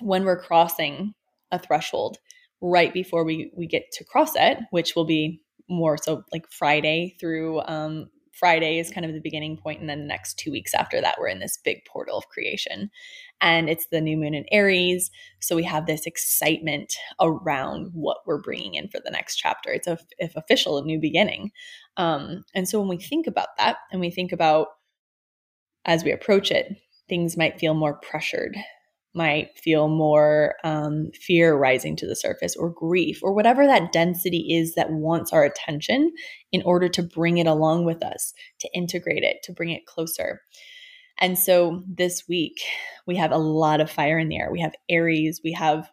when 0.00 0.24
we're 0.24 0.40
crossing 0.40 1.14
a 1.50 1.58
threshold 1.58 2.18
right 2.60 2.92
before 2.92 3.24
we, 3.24 3.50
we 3.56 3.66
get 3.66 3.90
to 3.92 4.04
cross 4.04 4.32
it, 4.34 4.58
which 4.70 4.94
will 4.94 5.04
be 5.04 5.42
more 5.68 5.96
so 5.98 6.24
like 6.32 6.50
Friday 6.50 7.16
through 7.20 7.60
um, 7.62 8.08
Friday 8.38 8.78
is 8.78 8.90
kind 8.90 9.04
of 9.04 9.12
the 9.12 9.20
beginning 9.20 9.56
point, 9.56 9.80
and 9.80 9.88
then 9.88 10.00
the 10.00 10.06
next 10.06 10.38
two 10.38 10.52
weeks 10.52 10.72
after 10.72 11.00
that, 11.00 11.16
we're 11.18 11.28
in 11.28 11.40
this 11.40 11.58
big 11.62 11.84
portal 11.84 12.16
of 12.16 12.28
creation. 12.28 12.90
And 13.40 13.68
it's 13.68 13.86
the 13.90 14.00
new 14.00 14.16
moon 14.16 14.34
in 14.34 14.44
Aries. 14.50 15.10
So 15.40 15.54
we 15.54 15.64
have 15.64 15.86
this 15.86 16.06
excitement 16.06 16.94
around 17.20 17.90
what 17.92 18.18
we're 18.26 18.42
bringing 18.42 18.74
in 18.74 18.88
for 18.88 19.00
the 19.04 19.10
next 19.10 19.36
chapter. 19.36 19.70
It's 19.70 19.86
a, 19.86 19.98
if 20.18 20.34
official, 20.34 20.78
a 20.78 20.84
new 20.84 21.00
beginning. 21.00 21.52
Um, 21.96 22.44
and 22.54 22.68
so 22.68 22.80
when 22.80 22.88
we 22.88 22.98
think 22.98 23.26
about 23.26 23.48
that 23.58 23.76
and 23.92 24.00
we 24.00 24.10
think 24.10 24.32
about 24.32 24.68
as 25.84 26.04
we 26.04 26.12
approach 26.12 26.50
it, 26.50 26.76
things 27.08 27.36
might 27.36 27.58
feel 27.58 27.74
more 27.74 27.94
pressured 28.00 28.56
might 29.14 29.58
feel 29.58 29.88
more 29.88 30.54
um, 30.64 31.10
fear 31.12 31.56
rising 31.56 31.96
to 31.96 32.06
the 32.06 32.16
surface 32.16 32.54
or 32.54 32.70
grief 32.70 33.20
or 33.22 33.32
whatever 33.32 33.66
that 33.66 33.92
density 33.92 34.54
is 34.54 34.74
that 34.74 34.92
wants 34.92 35.32
our 35.32 35.44
attention 35.44 36.12
in 36.52 36.62
order 36.62 36.88
to 36.88 37.02
bring 37.02 37.38
it 37.38 37.46
along 37.46 37.84
with 37.84 38.02
us, 38.02 38.32
to 38.60 38.68
integrate 38.72 39.22
it, 39.22 39.38
to 39.42 39.52
bring 39.52 39.70
it 39.70 39.86
closer. 39.86 40.40
And 41.20 41.38
so 41.38 41.82
this 41.86 42.24
week, 42.28 42.60
we 43.06 43.16
have 43.16 43.32
a 43.32 43.38
lot 43.38 43.80
of 43.80 43.90
fire 43.90 44.18
in 44.18 44.28
the 44.28 44.36
air. 44.36 44.50
We 44.52 44.60
have 44.60 44.74
Aries, 44.88 45.40
we 45.42 45.52
have 45.52 45.90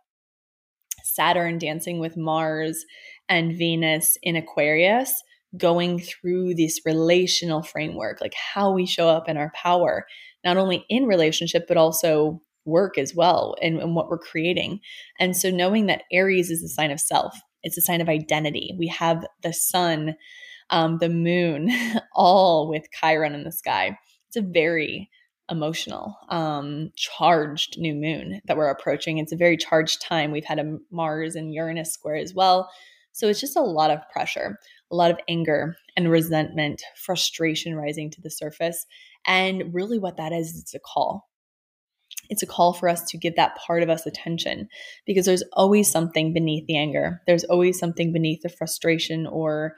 Saturn 1.03 1.57
dancing 1.57 1.99
with 1.99 2.17
Mars 2.17 2.85
and 3.29 3.57
Venus 3.57 4.17
in 4.21 4.35
Aquarius 4.35 5.23
going 5.57 5.99
through 5.99 6.53
this 6.55 6.81
relational 6.85 7.63
framework, 7.63 8.19
like 8.21 8.33
how 8.33 8.71
we 8.71 8.85
show 8.85 9.07
up 9.07 9.29
in 9.29 9.37
our 9.37 9.51
power, 9.55 10.05
not 10.43 10.57
only 10.57 10.85
in 10.89 11.05
relationship, 11.05 11.65
but 11.67 11.77
also 11.77 12.41
work 12.65 12.97
as 12.97 13.13
well 13.15 13.55
and, 13.61 13.79
and 13.79 13.95
what 13.95 14.09
we're 14.09 14.17
creating. 14.17 14.79
And 15.19 15.37
so 15.37 15.49
knowing 15.49 15.85
that 15.85 16.03
Aries 16.11 16.49
is 16.49 16.63
a 16.63 16.67
sign 16.67 16.91
of 16.91 16.99
self, 16.99 17.39
it's 17.63 17.77
a 17.77 17.81
sign 17.81 18.01
of 18.01 18.09
identity. 18.09 18.75
We 18.77 18.87
have 18.87 19.25
the 19.43 19.53
sun, 19.53 20.15
um, 20.69 20.97
the 20.99 21.09
moon, 21.09 21.71
all 22.13 22.69
with 22.69 22.83
Chiron 22.99 23.33
in 23.33 23.43
the 23.43 23.51
sky. 23.51 23.97
It's 24.35 24.45
a 24.45 24.51
very 24.51 25.09
emotional, 25.49 26.17
um, 26.27 26.91
charged 26.97 27.77
new 27.77 27.95
moon 27.95 28.41
that 28.45 28.57
we're 28.57 28.67
approaching. 28.67 29.17
It's 29.17 29.31
a 29.31 29.37
very 29.37 29.55
charged 29.55 30.01
time. 30.01 30.31
We've 30.31 30.43
had 30.43 30.59
a 30.59 30.77
Mars 30.91 31.35
and 31.35 31.53
Uranus 31.53 31.93
square 31.93 32.17
as 32.17 32.33
well. 32.33 32.69
So 33.13 33.29
it's 33.29 33.39
just 33.39 33.55
a 33.55 33.61
lot 33.61 33.91
of 33.91 33.99
pressure, 34.11 34.59
a 34.91 34.95
lot 34.95 35.11
of 35.11 35.19
anger 35.29 35.77
and 35.95 36.11
resentment, 36.11 36.83
frustration 36.97 37.75
rising 37.75 38.11
to 38.11 38.21
the 38.21 38.29
surface. 38.29 38.85
And 39.25 39.73
really, 39.73 39.99
what 39.99 40.17
that 40.17 40.33
is, 40.33 40.59
it's 40.59 40.73
a 40.73 40.79
call 40.79 41.29
it's 42.29 42.43
a 42.43 42.47
call 42.47 42.73
for 42.73 42.89
us 42.89 43.03
to 43.03 43.17
give 43.17 43.35
that 43.35 43.55
part 43.55 43.83
of 43.83 43.89
us 43.89 44.05
attention 44.05 44.67
because 45.05 45.25
there's 45.25 45.43
always 45.53 45.91
something 45.91 46.33
beneath 46.33 46.65
the 46.65 46.77
anger. 46.77 47.21
There's 47.27 47.43
always 47.43 47.77
something 47.77 48.11
beneath 48.11 48.41
the 48.41 48.49
frustration 48.49 49.27
or 49.27 49.75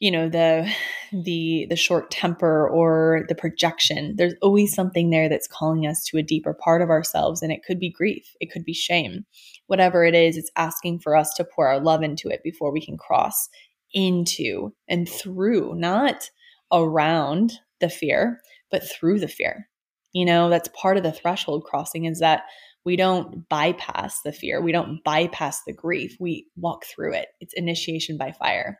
you 0.00 0.10
know 0.10 0.28
the 0.28 0.70
the 1.12 1.66
the 1.68 1.76
short 1.76 2.10
temper 2.10 2.68
or 2.68 3.24
the 3.28 3.34
projection 3.34 4.14
there's 4.16 4.34
always 4.42 4.74
something 4.74 5.10
there 5.10 5.28
that's 5.28 5.48
calling 5.48 5.86
us 5.86 6.04
to 6.04 6.18
a 6.18 6.22
deeper 6.22 6.54
part 6.54 6.82
of 6.82 6.90
ourselves 6.90 7.42
and 7.42 7.52
it 7.52 7.64
could 7.66 7.78
be 7.78 7.90
grief 7.90 8.34
it 8.40 8.50
could 8.50 8.64
be 8.64 8.74
shame 8.74 9.24
whatever 9.66 10.04
it 10.04 10.14
is 10.14 10.36
it's 10.36 10.50
asking 10.56 10.98
for 10.98 11.16
us 11.16 11.32
to 11.34 11.44
pour 11.44 11.66
our 11.66 11.80
love 11.80 12.02
into 12.02 12.28
it 12.28 12.42
before 12.42 12.72
we 12.72 12.84
can 12.84 12.96
cross 12.96 13.48
into 13.92 14.72
and 14.88 15.08
through 15.08 15.74
not 15.74 16.30
around 16.72 17.54
the 17.80 17.88
fear 17.88 18.40
but 18.70 18.88
through 18.88 19.18
the 19.18 19.28
fear 19.28 19.68
you 20.12 20.24
know, 20.24 20.48
that's 20.48 20.68
part 20.74 20.96
of 20.96 21.02
the 21.02 21.12
threshold 21.12 21.64
crossing 21.64 22.06
is 22.06 22.20
that 22.20 22.42
we 22.84 22.96
don't 22.96 23.48
bypass 23.48 24.22
the 24.22 24.32
fear. 24.32 24.62
We 24.62 24.72
don't 24.72 25.02
bypass 25.04 25.62
the 25.64 25.72
grief. 25.72 26.16
We 26.18 26.46
walk 26.56 26.84
through 26.86 27.14
it. 27.14 27.28
It's 27.40 27.52
initiation 27.54 28.16
by 28.16 28.32
fire. 28.32 28.78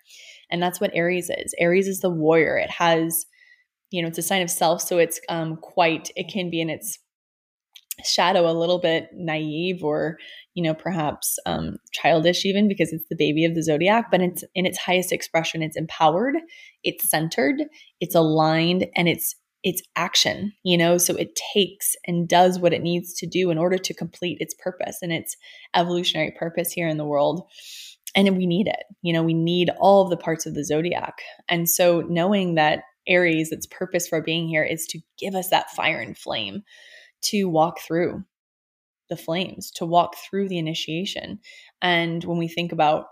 And 0.51 0.63
that's 0.63 0.81
what 0.81 0.91
Aries 0.95 1.31
is. 1.31 1.55
Aries 1.59 1.89
is 1.89 2.01
the 2.01 2.11
warrior. 2.11 2.57
It 2.57 2.71
has, 2.71 3.27
you 3.91 4.03
know, 4.03 4.09
it's 4.09 4.19
a 4.19 4.23
sign 4.23 4.43
of 4.43 4.51
self. 4.51 4.83
So 4.83 4.99
it's 4.99 5.21
um, 5.29 5.57
quite, 5.57 6.11
it 6.17 6.31
can 6.33 6.51
be 6.51 6.61
in 6.61 6.71
its 6.71 6.99
shadow 8.05 8.49
a 8.49 8.53
little 8.53 8.79
bit 8.79 9.09
naive 9.13 9.83
or 9.83 10.19
you 10.55 10.63
know 10.63 10.75
perhaps 10.75 11.39
um, 11.47 11.79
childish 11.93 12.45
even 12.45 12.69
because 12.69 12.93
it's 12.93 13.09
the 13.09 13.17
baby 13.17 13.45
of 13.45 13.55
the 13.55 13.63
zodiac 13.63 14.11
but 14.11 14.21
it's 14.21 14.45
in 14.55 14.67
its 14.67 14.79
highest 14.79 15.13
expression 15.13 15.63
it's 15.63 15.77
empowered 15.77 16.37
it's 16.85 17.11
centered 17.11 17.57
it's 18.01 18.15
aligned 18.15 18.87
and 18.95 19.09
it's 19.09 19.35
it's 19.65 19.83
action 19.97 20.53
you 20.63 20.79
know 20.79 20.97
so 20.97 21.15
it 21.17 21.39
takes 21.53 21.97
and 22.07 22.29
does 22.29 22.59
what 22.61 22.73
it 22.73 22.83
needs 22.83 23.13
to 23.13 23.27
do 23.27 23.51
in 23.51 23.59
order 23.59 23.77
to 23.79 23.95
complete 23.95 24.39
its 24.41 24.55
purpose 24.63 24.99
and 25.03 25.13
its 25.13 25.37
evolutionary 25.75 26.33
purpose 26.39 26.71
here 26.71 26.89
in 26.89 26.97
the 26.97 27.05
world 27.05 27.49
and 28.15 28.37
we 28.37 28.47
need 28.47 28.67
it. 28.67 28.85
You 29.03 29.13
know, 29.13 29.23
we 29.23 29.35
need 29.35 29.71
all 29.79 30.05
of 30.05 30.11
the 30.11 30.17
parts 30.17 30.47
of 30.47 30.55
the 30.55 30.65
zodiac. 30.65 31.19
And 31.49 31.69
so 31.69 32.03
knowing 32.03 32.55
that 32.55 32.83
Aries, 33.07 33.53
its 33.53 33.67
purpose 33.67 34.07
for 34.09 34.21
being 34.21 34.49
here 34.49 34.65
is 34.65 34.87
to 34.89 35.01
give 35.19 35.35
us 35.35 35.49
that 35.51 35.71
fire 35.71 36.01
and 36.01 36.17
flame 36.17 36.63
to 37.23 37.45
walk 37.45 37.81
through 37.81 38.25
the 39.09 39.17
flames, 39.17 39.71
to 39.73 39.87
walk 39.87 40.17
through 40.17 40.49
the 40.49 40.59
initiation. 40.59 41.41
And 41.81 42.23
when 42.25 42.39
we 42.39 42.49
think 42.49 42.73
about 42.73 43.07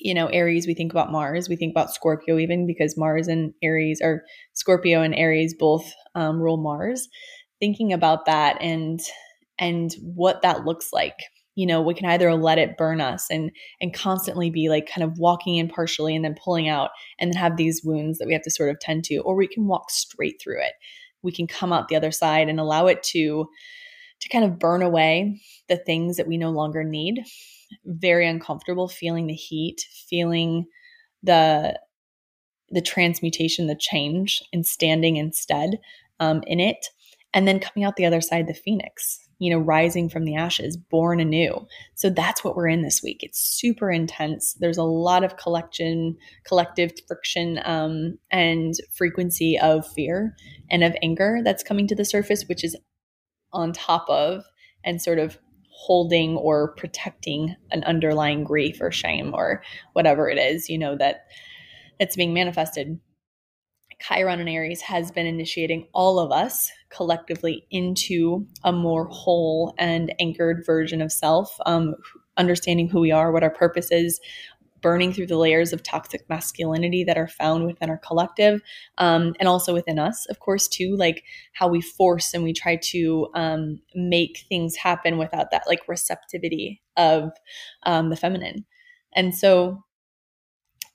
you 0.00 0.14
know, 0.14 0.26
Aries, 0.28 0.66
we 0.66 0.74
think 0.74 0.92
about 0.92 1.10
Mars, 1.10 1.48
we 1.48 1.56
think 1.56 1.72
about 1.72 1.92
Scorpio, 1.92 2.38
even 2.38 2.66
because 2.66 2.96
Mars 2.96 3.26
and 3.26 3.52
Aries, 3.62 4.00
or 4.02 4.22
Scorpio 4.54 5.02
and 5.02 5.14
Aries, 5.14 5.54
both 5.58 5.92
um, 6.14 6.40
rule 6.40 6.56
Mars. 6.56 7.08
Thinking 7.58 7.92
about 7.92 8.26
that 8.26 8.62
and 8.62 9.00
and 9.58 9.92
what 10.00 10.42
that 10.42 10.64
looks 10.64 10.92
like 10.92 11.16
you 11.58 11.66
know 11.66 11.82
we 11.82 11.92
can 11.92 12.06
either 12.06 12.32
let 12.36 12.56
it 12.56 12.76
burn 12.76 13.00
us 13.00 13.26
and 13.28 13.50
and 13.80 13.92
constantly 13.92 14.48
be 14.48 14.68
like 14.68 14.88
kind 14.88 15.02
of 15.02 15.18
walking 15.18 15.56
in 15.56 15.68
partially 15.68 16.14
and 16.14 16.24
then 16.24 16.36
pulling 16.40 16.68
out 16.68 16.90
and 17.18 17.32
then 17.32 17.36
have 17.36 17.56
these 17.56 17.82
wounds 17.82 18.18
that 18.18 18.28
we 18.28 18.32
have 18.32 18.42
to 18.42 18.50
sort 18.50 18.70
of 18.70 18.78
tend 18.78 19.02
to 19.02 19.16
or 19.18 19.34
we 19.34 19.48
can 19.48 19.66
walk 19.66 19.90
straight 19.90 20.40
through 20.40 20.60
it. 20.62 20.74
We 21.22 21.32
can 21.32 21.48
come 21.48 21.72
out 21.72 21.88
the 21.88 21.96
other 21.96 22.12
side 22.12 22.48
and 22.48 22.60
allow 22.60 22.86
it 22.86 23.02
to 23.14 23.48
to 24.20 24.28
kind 24.28 24.44
of 24.44 24.60
burn 24.60 24.82
away 24.82 25.40
the 25.68 25.76
things 25.76 26.16
that 26.16 26.28
we 26.28 26.36
no 26.36 26.50
longer 26.50 26.84
need. 26.84 27.24
Very 27.84 28.28
uncomfortable 28.28 28.86
feeling 28.86 29.26
the 29.26 29.34
heat 29.34 29.84
feeling 30.08 30.66
the 31.24 31.76
the 32.70 32.82
transmutation 32.82 33.66
the 33.66 33.74
change 33.74 34.44
and 34.52 34.64
standing 34.64 35.16
instead 35.16 35.80
um, 36.20 36.44
in 36.46 36.60
it 36.60 36.86
and 37.34 37.48
then 37.48 37.58
coming 37.58 37.84
out 37.84 37.96
the 37.96 38.06
other 38.06 38.20
side 38.20 38.46
the 38.46 38.54
phoenix 38.54 39.27
you 39.38 39.50
know, 39.50 39.58
rising 39.58 40.08
from 40.08 40.24
the 40.24 40.34
ashes, 40.34 40.76
born 40.76 41.20
anew. 41.20 41.66
So 41.94 42.10
that's 42.10 42.42
what 42.42 42.56
we're 42.56 42.68
in 42.68 42.82
this 42.82 43.02
week. 43.02 43.22
It's 43.22 43.38
super 43.38 43.90
intense. 43.90 44.54
There's 44.54 44.78
a 44.78 44.82
lot 44.82 45.22
of 45.22 45.36
collection, 45.36 46.16
collective 46.44 46.92
friction, 47.06 47.60
um, 47.64 48.18
and 48.30 48.74
frequency 48.92 49.58
of 49.58 49.86
fear 49.86 50.34
and 50.70 50.82
of 50.82 50.96
anger 51.02 51.40
that's 51.44 51.62
coming 51.62 51.86
to 51.88 51.94
the 51.94 52.04
surface, 52.04 52.44
which 52.48 52.64
is 52.64 52.76
on 53.52 53.72
top 53.72 54.08
of 54.08 54.44
and 54.84 55.00
sort 55.00 55.18
of 55.18 55.38
holding 55.70 56.36
or 56.36 56.74
protecting 56.74 57.54
an 57.70 57.84
underlying 57.84 58.42
grief 58.42 58.78
or 58.80 58.90
shame 58.90 59.32
or 59.32 59.62
whatever 59.92 60.28
it 60.28 60.36
is, 60.36 60.68
you 60.68 60.76
know, 60.76 60.96
that 60.96 61.26
that's 62.00 62.16
being 62.16 62.34
manifested 62.34 62.98
Chiron 64.00 64.40
and 64.40 64.48
Aries 64.48 64.80
has 64.82 65.10
been 65.10 65.26
initiating 65.26 65.88
all 65.92 66.18
of 66.18 66.30
us 66.30 66.70
collectively 66.88 67.66
into 67.70 68.46
a 68.64 68.72
more 68.72 69.06
whole 69.06 69.74
and 69.78 70.14
anchored 70.20 70.64
version 70.64 71.02
of 71.02 71.12
self, 71.12 71.56
um, 71.66 71.94
understanding 72.36 72.88
who 72.88 73.00
we 73.00 73.10
are, 73.10 73.32
what 73.32 73.42
our 73.42 73.50
purpose 73.50 73.90
is, 73.90 74.20
burning 74.80 75.12
through 75.12 75.26
the 75.26 75.36
layers 75.36 75.72
of 75.72 75.82
toxic 75.82 76.28
masculinity 76.28 77.04
that 77.04 77.18
are 77.18 77.28
found 77.28 77.66
within 77.66 77.90
our 77.90 77.98
collective 77.98 78.60
um, 78.98 79.34
and 79.40 79.48
also 79.48 79.74
within 79.74 79.98
us 79.98 80.24
of 80.26 80.38
course 80.38 80.68
too 80.68 80.94
like 80.96 81.24
how 81.52 81.66
we 81.66 81.80
force 81.80 82.32
and 82.32 82.44
we 82.44 82.52
try 82.52 82.76
to 82.76 83.28
um, 83.34 83.80
make 83.94 84.44
things 84.48 84.76
happen 84.76 85.18
without 85.18 85.50
that 85.50 85.64
like 85.66 85.80
receptivity 85.88 86.80
of 86.96 87.32
um, 87.84 88.10
the 88.10 88.16
feminine. 88.16 88.64
And 89.14 89.34
so 89.34 89.84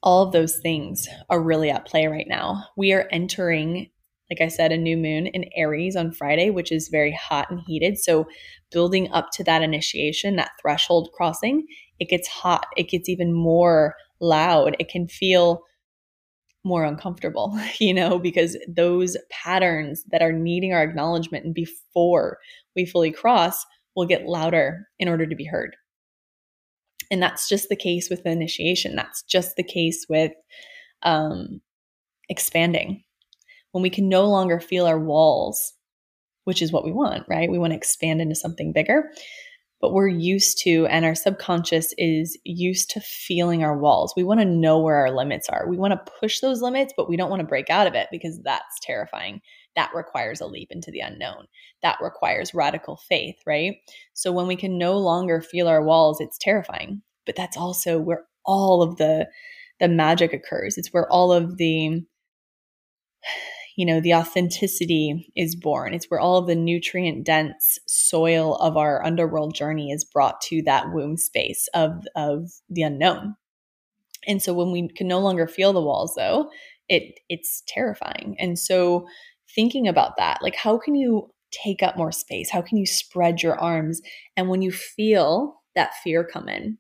all 0.04 0.24
of 0.24 0.34
those 0.34 0.58
things 0.58 1.08
are 1.30 1.42
really 1.42 1.70
at 1.70 1.86
play 1.88 2.08
right 2.08 2.28
now. 2.28 2.66
We 2.78 2.92
are 2.92 3.08
entering, 3.12 3.90
like 4.30 4.42
I 4.42 4.50
said, 4.50 4.72
a 4.72 4.78
new 4.78 4.98
moon 4.98 5.28
in 5.28 5.46
Aries 5.56 5.96
on 5.96 6.12
Friday, 6.12 6.50
which 6.50 6.72
is 6.72 6.90
very 6.90 7.14
hot 7.14 7.50
and 7.50 7.62
heated. 7.66 7.98
So, 7.98 8.28
building 8.72 9.12
up 9.12 9.30
to 9.34 9.44
that 9.46 9.62
initiation, 9.62 10.36
that 10.36 10.52
threshold 10.62 11.10
crossing, 11.16 11.66
it 12.00 12.10
gets 12.10 12.28
hot. 12.28 12.68
It 12.76 12.90
gets 12.90 13.08
even 13.08 13.34
more 13.34 13.96
loud. 14.20 14.76
It 14.80 14.90
can 14.90 15.08
feel 15.08 15.64
more 16.66 16.84
uncomfortable, 16.84 17.58
you 17.80 17.94
know, 17.94 18.20
because 18.20 18.58
those 18.68 19.18
patterns 19.30 20.04
that 20.12 20.22
are 20.22 20.34
needing 20.34 20.74
our 20.74 20.84
acknowledgement 20.84 21.46
and 21.46 21.54
before 21.54 22.38
we 22.76 22.86
fully 22.86 23.12
cross 23.12 23.66
will 23.96 24.06
get 24.06 24.26
louder 24.26 24.88
in 25.00 25.08
order 25.08 25.26
to 25.26 25.36
be 25.36 25.46
heard. 25.46 25.76
And 27.14 27.22
that's 27.22 27.48
just 27.48 27.70
the 27.70 27.76
case 27.76 28.10
with 28.10 28.26
initiation. 28.26 28.96
That's 28.96 29.22
just 29.22 29.56
the 29.56 29.64
case 29.64 30.08
with 30.10 30.32
um, 31.04 31.62
expanding. 32.28 33.04
When 33.72 33.84
we 33.84 33.92
can 33.92 34.10
no 34.10 34.26
longer 34.26 34.60
feel 34.60 34.88
our 34.88 35.00
walls, 35.00 35.74
which 36.46 36.60
is 36.60 36.72
what 36.72 36.84
we 36.84 36.92
want, 36.92 37.26
right? 37.30 37.52
We 37.52 37.60
want 37.60 37.72
to 37.72 37.78
expand 37.78 38.20
into 38.20 38.34
something 38.34 38.74
bigger. 38.74 39.12
But 39.80 39.94
we're 39.94 40.08
used 40.08 40.58
to, 40.64 40.88
and 40.88 41.06
our 41.06 41.14
subconscious 41.14 41.94
is 42.00 42.36
used 42.46 42.90
to 42.92 43.02
feeling 43.02 43.64
our 43.64 43.78
walls. 43.78 44.16
We 44.18 44.24
want 44.24 44.40
to 44.40 44.46
know 44.46 44.80
where 44.80 44.96
our 44.96 45.12
limits 45.12 45.48
are. 45.50 45.70
We 45.70 45.78
want 45.78 45.92
to 45.92 46.12
push 46.20 46.40
those 46.40 46.64
limits, 46.64 46.96
but 46.98 47.08
we 47.08 47.16
don't 47.16 47.30
want 47.30 47.42
to 47.42 47.48
break 47.48 47.70
out 47.70 47.86
of 47.86 47.94
it 47.94 48.08
because 48.10 48.40
that's 48.44 48.80
terrifying 48.82 49.40
that 49.76 49.92
requires 49.94 50.42
a 50.42 50.46
leap 50.46 50.72
into 50.72 50.92
the 50.92 51.00
unknown. 51.00 51.48
That 51.82 51.98
requires 52.02 52.54
radical 52.54 52.98
faith, 52.98 53.36
right? 53.46 53.78
So 54.14 54.32
when 54.32 54.48
we 54.48 54.56
can 54.56 54.78
no 54.78 54.98
longer 54.98 55.42
feel 55.42 55.68
our 55.68 55.84
walls, 55.84 56.22
it's 56.22 56.38
terrifying. 56.40 57.02
But 57.26 57.36
that's 57.36 57.58
also 57.58 58.00
where 58.00 58.26
all 58.46 58.82
of 58.82 58.98
the 58.98 59.28
the 59.80 59.88
magic 59.88 60.34
occurs. 60.34 60.78
It's 60.78 60.94
where 60.94 61.12
all 61.12 61.32
of 61.34 61.58
the 61.58 62.04
you 63.76 63.86
know, 63.86 64.00
the 64.00 64.14
authenticity 64.14 65.32
is 65.36 65.56
born. 65.56 65.94
It's 65.94 66.06
where 66.10 66.20
all 66.20 66.38
of 66.38 66.48
the 66.48 66.56
nutrient 66.56 67.26
dense 67.26 67.80
soil 67.88 68.56
of 68.58 68.78
our 68.78 69.04
underworld 69.04 69.56
journey 69.56 69.92
is 69.92 70.06
brought 70.06 70.42
to 70.42 70.62
that 70.64 70.92
womb 70.94 71.18
space 71.18 71.68
of 71.74 72.04
of 72.16 72.52
the 72.70 72.84
unknown. 72.84 73.36
And 74.28 74.42
so 74.42 74.54
when 74.54 74.72
we 74.72 74.88
can 74.90 75.08
no 75.08 75.20
longer 75.20 75.48
feel 75.48 75.74
the 75.74 75.82
walls 75.82 76.14
though, 76.16 76.50
it 76.88 77.20
it's 77.30 77.64
terrifying. 77.68 78.36
And 78.40 78.60
so 78.60 79.08
thinking 79.56 79.88
about 79.88 80.18
that. 80.18 80.42
Like, 80.42 80.56
how 80.56 80.78
can 80.78 80.96
you 80.96 81.32
take 81.52 81.84
up 81.84 81.98
more 81.98 82.12
space? 82.12 82.50
How 82.50 82.62
can 82.62 82.78
you 82.78 82.86
spread 82.86 83.42
your 83.42 83.60
arms? 83.60 84.02
And 84.36 84.50
when 84.50 84.62
you 84.62 84.72
feel 84.72 85.62
that 85.76 85.94
fear 86.04 86.24
come 86.24 86.50
in, 86.50 86.78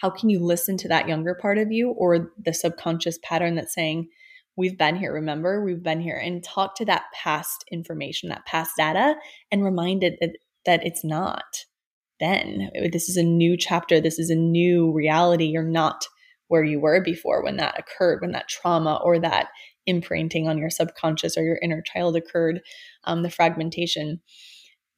how 0.00 0.10
can 0.10 0.28
you 0.28 0.40
listen 0.40 0.76
to 0.78 0.88
that 0.88 1.08
younger 1.08 1.34
part 1.34 1.58
of 1.58 1.72
you 1.72 1.90
or 1.90 2.32
the 2.42 2.52
subconscious 2.52 3.18
pattern 3.22 3.54
that's 3.54 3.74
saying, 3.74 4.08
We've 4.56 4.78
been 4.78 4.94
here, 4.94 5.12
remember? 5.12 5.64
We've 5.64 5.82
been 5.82 6.00
here, 6.00 6.16
and 6.16 6.42
talk 6.44 6.76
to 6.76 6.84
that 6.84 7.06
past 7.12 7.64
information, 7.72 8.28
that 8.28 8.46
past 8.46 8.72
data, 8.76 9.16
and 9.50 9.64
remind 9.64 10.04
it 10.04 10.16
that, 10.20 10.36
that 10.64 10.86
it's 10.86 11.02
not 11.02 11.42
then. 12.20 12.70
Uh, 12.76 12.88
this 12.92 13.08
is 13.08 13.16
a 13.16 13.22
new 13.22 13.56
chapter. 13.56 14.00
This 14.00 14.18
is 14.18 14.30
a 14.30 14.36
new 14.36 14.92
reality. 14.92 15.46
You're 15.46 15.64
not 15.64 16.06
where 16.48 16.62
you 16.62 16.78
were 16.78 17.02
before 17.02 17.42
when 17.42 17.56
that 17.56 17.78
occurred, 17.78 18.20
when 18.20 18.32
that 18.32 18.48
trauma 18.48 19.00
or 19.02 19.18
that 19.18 19.48
imprinting 19.86 20.48
on 20.48 20.58
your 20.58 20.70
subconscious 20.70 21.36
or 21.36 21.42
your 21.42 21.58
inner 21.62 21.82
child 21.82 22.16
occurred, 22.16 22.60
um, 23.04 23.22
the 23.22 23.30
fragmentation. 23.30 24.20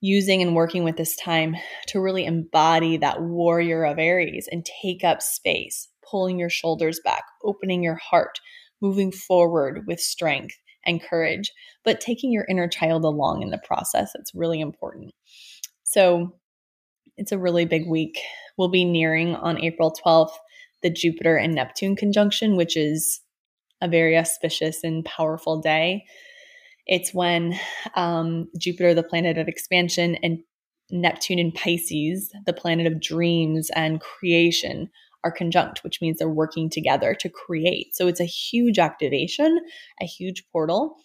Using 0.03 0.43
and 0.43 0.55
working 0.55 0.85
with 0.85 0.97
this 0.97 1.17
time 1.17 1.57
to 1.89 2.01
really 2.01 2.27
embody 2.27 2.99
that 2.99 3.23
warrior 3.23 3.85
of 3.85 3.99
Aries 3.99 4.47
and 4.51 4.65
take 4.83 5.03
up 5.03 5.23
space, 5.23 5.89
pulling 6.09 6.39
your 6.39 6.51
shoulders 6.51 7.01
back, 7.03 7.25
opening 7.43 7.83
your 7.83 7.97
heart, 7.97 8.39
moving 8.83 9.11
forward 9.11 9.85
with 9.87 9.99
strength 9.99 10.55
and 10.85 11.03
courage, 11.03 11.51
but 11.83 12.01
taking 12.01 12.31
your 12.31 12.47
inner 12.49 12.69
child 12.69 13.05
along 13.05 13.43
in 13.43 13.51
the 13.51 13.59
process. 13.59 14.13
That's 14.15 14.35
really 14.35 14.61
important. 14.61 15.13
So 15.83 16.37
it's 17.17 17.33
a 17.33 17.39
really 17.39 17.65
big 17.65 17.89
week. 17.89 18.19
We'll 18.57 18.69
be 18.69 18.85
nearing 18.85 19.35
on 19.35 19.59
April 19.59 19.95
12th 20.05 20.33
the 20.83 20.91
Jupiter 20.91 21.37
and 21.37 21.55
Neptune 21.55 21.97
conjunction, 21.97 22.57
which 22.57 22.77
is 22.77 23.21
a 23.81 23.89
very 23.89 24.17
auspicious 24.17 24.83
and 24.85 25.05
powerful 25.05 25.61
day. 25.61 26.05
It's 26.87 27.13
when 27.13 27.59
um, 27.95 28.49
Jupiter, 28.59 28.95
the 28.95 29.03
planet 29.03 29.39
of 29.39 29.49
expansion, 29.49 30.17
and 30.23 30.39
Neptune 30.91 31.39
in 31.39 31.51
Pisces, 31.53 32.31
the 32.47 32.53
planet 32.53 32.87
of 32.87 33.01
dreams 33.01 33.71
and 33.75 34.01
creation, 34.01 34.89
are 35.25 35.33
conjunct, 35.33 35.83
which 35.83 36.01
means 36.01 36.19
they're 36.19 36.29
working 36.29 36.71
together 36.71 37.13
to 37.15 37.29
create. 37.29 37.95
So 37.97 38.07
it's 38.07 38.21
a 38.21 38.25
huge 38.25 38.79
activation, 38.79 39.59
a 40.01 40.05
huge 40.05 40.45
portal. 40.53 40.97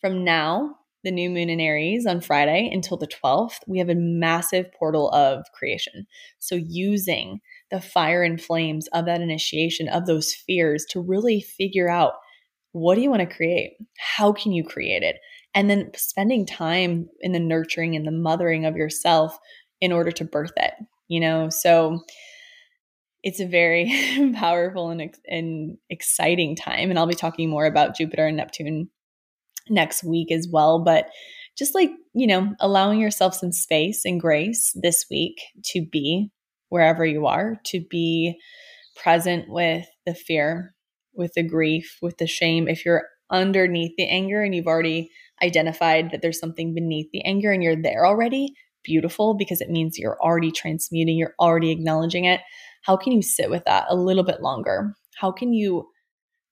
From 0.00 0.24
now, 0.24 0.76
the 1.04 1.10
new 1.10 1.28
moon 1.28 1.50
in 1.50 1.60
Aries 1.60 2.06
on 2.06 2.20
Friday 2.20 2.70
until 2.72 2.96
the 2.96 3.06
12th, 3.06 3.58
we 3.66 3.78
have 3.78 3.90
a 3.90 3.94
massive 3.94 4.72
portal 4.72 5.10
of 5.10 5.44
creation. 5.54 6.06
So 6.38 6.54
using 6.56 7.40
the 7.70 7.80
fire 7.80 8.22
and 8.22 8.40
flames 8.40 8.86
of 8.88 9.06
that 9.06 9.20
initiation, 9.20 9.88
of 9.88 10.06
those 10.06 10.32
fears, 10.32 10.84
to 10.90 11.00
really 11.00 11.40
figure 11.40 11.88
out 11.88 12.14
what 12.72 12.94
do 12.94 13.00
you 13.00 13.10
want 13.10 13.28
to 13.28 13.34
create? 13.34 13.72
How 13.98 14.32
can 14.32 14.52
you 14.52 14.62
create 14.62 15.02
it? 15.02 15.16
And 15.54 15.70
then 15.70 15.90
spending 15.96 16.44
time 16.44 17.08
in 17.20 17.32
the 17.32 17.40
nurturing 17.40 17.96
and 17.96 18.06
the 18.06 18.12
mothering 18.12 18.66
of 18.66 18.76
yourself 18.76 19.38
in 19.80 19.92
order 19.92 20.12
to 20.12 20.24
birth 20.24 20.52
it, 20.56 20.74
you 21.08 21.18
know? 21.18 21.48
So 21.48 22.00
it's 23.22 23.40
a 23.40 23.46
very 23.46 23.90
powerful 24.34 24.90
and, 24.90 25.14
and 25.26 25.78
exciting 25.88 26.54
time. 26.54 26.90
And 26.90 26.98
I'll 26.98 27.06
be 27.06 27.14
talking 27.14 27.48
more 27.48 27.66
about 27.66 27.96
Jupiter 27.96 28.26
and 28.26 28.36
Neptune 28.36 28.88
next 29.68 30.04
week 30.04 30.30
as 30.30 30.46
well. 30.50 30.84
But 30.84 31.08
just 31.56 31.74
like, 31.74 31.90
you 32.14 32.26
know, 32.26 32.54
allowing 32.60 33.00
yourself 33.00 33.34
some 33.34 33.52
space 33.52 34.04
and 34.04 34.20
grace 34.20 34.72
this 34.80 35.06
week 35.10 35.40
to 35.72 35.84
be 35.90 36.30
wherever 36.68 37.04
you 37.04 37.26
are, 37.26 37.56
to 37.66 37.80
be 37.80 38.38
present 38.96 39.48
with 39.48 39.86
the 40.04 40.14
fear, 40.14 40.74
with 41.14 41.32
the 41.34 41.42
grief, 41.42 41.98
with 42.02 42.18
the 42.18 42.26
shame. 42.26 42.68
If 42.68 42.84
you're 42.84 43.04
underneath 43.30 43.92
the 43.96 44.08
anger 44.08 44.42
and 44.42 44.54
you've 44.54 44.66
already 44.66 45.10
identified 45.42 46.10
that 46.10 46.22
there's 46.22 46.38
something 46.38 46.74
beneath 46.74 47.10
the 47.12 47.24
anger 47.24 47.52
and 47.52 47.62
you're 47.62 47.80
there 47.80 48.06
already, 48.06 48.54
beautiful 48.84 49.34
because 49.34 49.60
it 49.60 49.70
means 49.70 49.98
you're 49.98 50.20
already 50.20 50.50
transmuting, 50.50 51.16
you're 51.16 51.34
already 51.40 51.70
acknowledging 51.70 52.24
it. 52.24 52.40
How 52.82 52.96
can 52.96 53.12
you 53.12 53.22
sit 53.22 53.50
with 53.50 53.64
that 53.64 53.86
a 53.88 53.96
little 53.96 54.22
bit 54.22 54.40
longer? 54.40 54.94
How 55.16 55.32
can 55.32 55.52
you 55.52 55.88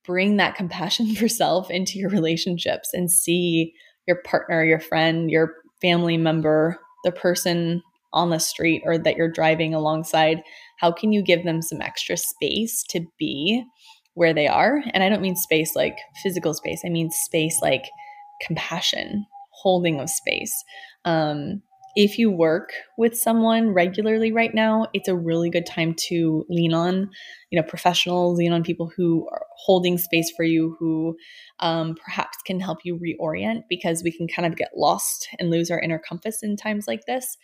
bring 0.05 0.37
that 0.37 0.57
compassion 0.57 1.15
for 1.15 1.29
self 1.29 1.71
into 1.71 1.99
your 1.99 2.11
relationships 2.11 2.91
and 2.93 3.11
see 3.11 3.73
your 4.07 4.21
partner, 4.23 4.65
your 4.65 4.81
friend, 4.81 5.31
your 5.31 5.55
family 5.81 6.17
member, 6.17 6.79
the 7.05 7.13
person 7.13 7.83
on 8.15 8.31
the 8.31 8.39
street 8.39 8.83
or 8.87 8.97
that 8.97 9.17
you're 9.17 9.31
driving 9.31 9.75
alongside? 9.75 10.43
How 10.79 10.91
can 10.91 11.13
you 11.13 11.23
give 11.23 11.45
them 11.45 11.61
some 11.61 11.83
extra 11.83 12.17
space 12.17 12.83
to 12.91 13.05
be 13.19 13.63
where 14.15 14.33
they 14.33 14.47
are? 14.47 14.83
And 14.95 15.03
I 15.03 15.09
don't 15.11 15.23
mean 15.23 15.37
space 15.37 15.77
like 15.77 15.99
physical 16.23 16.55
space, 16.55 16.81
I 16.87 16.89
mean 16.89 17.11
space 17.11 17.59
like 17.61 17.85
compassion, 18.41 19.27
holding 19.51 20.01
of 20.01 20.09
space. 20.09 20.55
Um, 21.05 21.63
if 21.97 22.19
you 22.19 22.31
work 22.31 22.73
with 22.99 23.17
someone 23.17 23.71
regularly 23.71 24.33
right 24.33 24.53
now, 24.53 24.87
it's 24.93 25.09
a 25.09 25.15
really 25.15 25.49
good 25.49 25.65
time 25.65 25.95
to 26.09 26.45
lean 26.49 26.75
on, 26.75 27.09
you 27.51 27.61
know, 27.61 27.67
professionals, 27.67 28.37
lean 28.37 28.53
on 28.53 28.65
people 28.65 28.91
who 28.97 29.29
are 29.31 29.47
holding 29.57 29.97
space 29.97 30.33
for 30.37 30.43
you, 30.45 30.77
who 30.79 31.17
um, 31.61 31.95
perhaps 32.05 32.37
can 32.45 32.59
help 32.59 32.79
you 32.85 32.99
reorient 32.99 33.63
because 33.69 34.03
we 34.03 34.11
can 34.11 34.27
kind 34.27 34.45
of 34.45 34.59
get 34.59 34.77
lost 34.77 35.29
and 35.39 35.51
lose 35.51 35.71
our 35.71 35.81
inner 35.81 36.01
compass 36.01 36.43
in 36.43 36.57
times 36.57 36.89
like 36.89 37.03
this. 37.07 37.37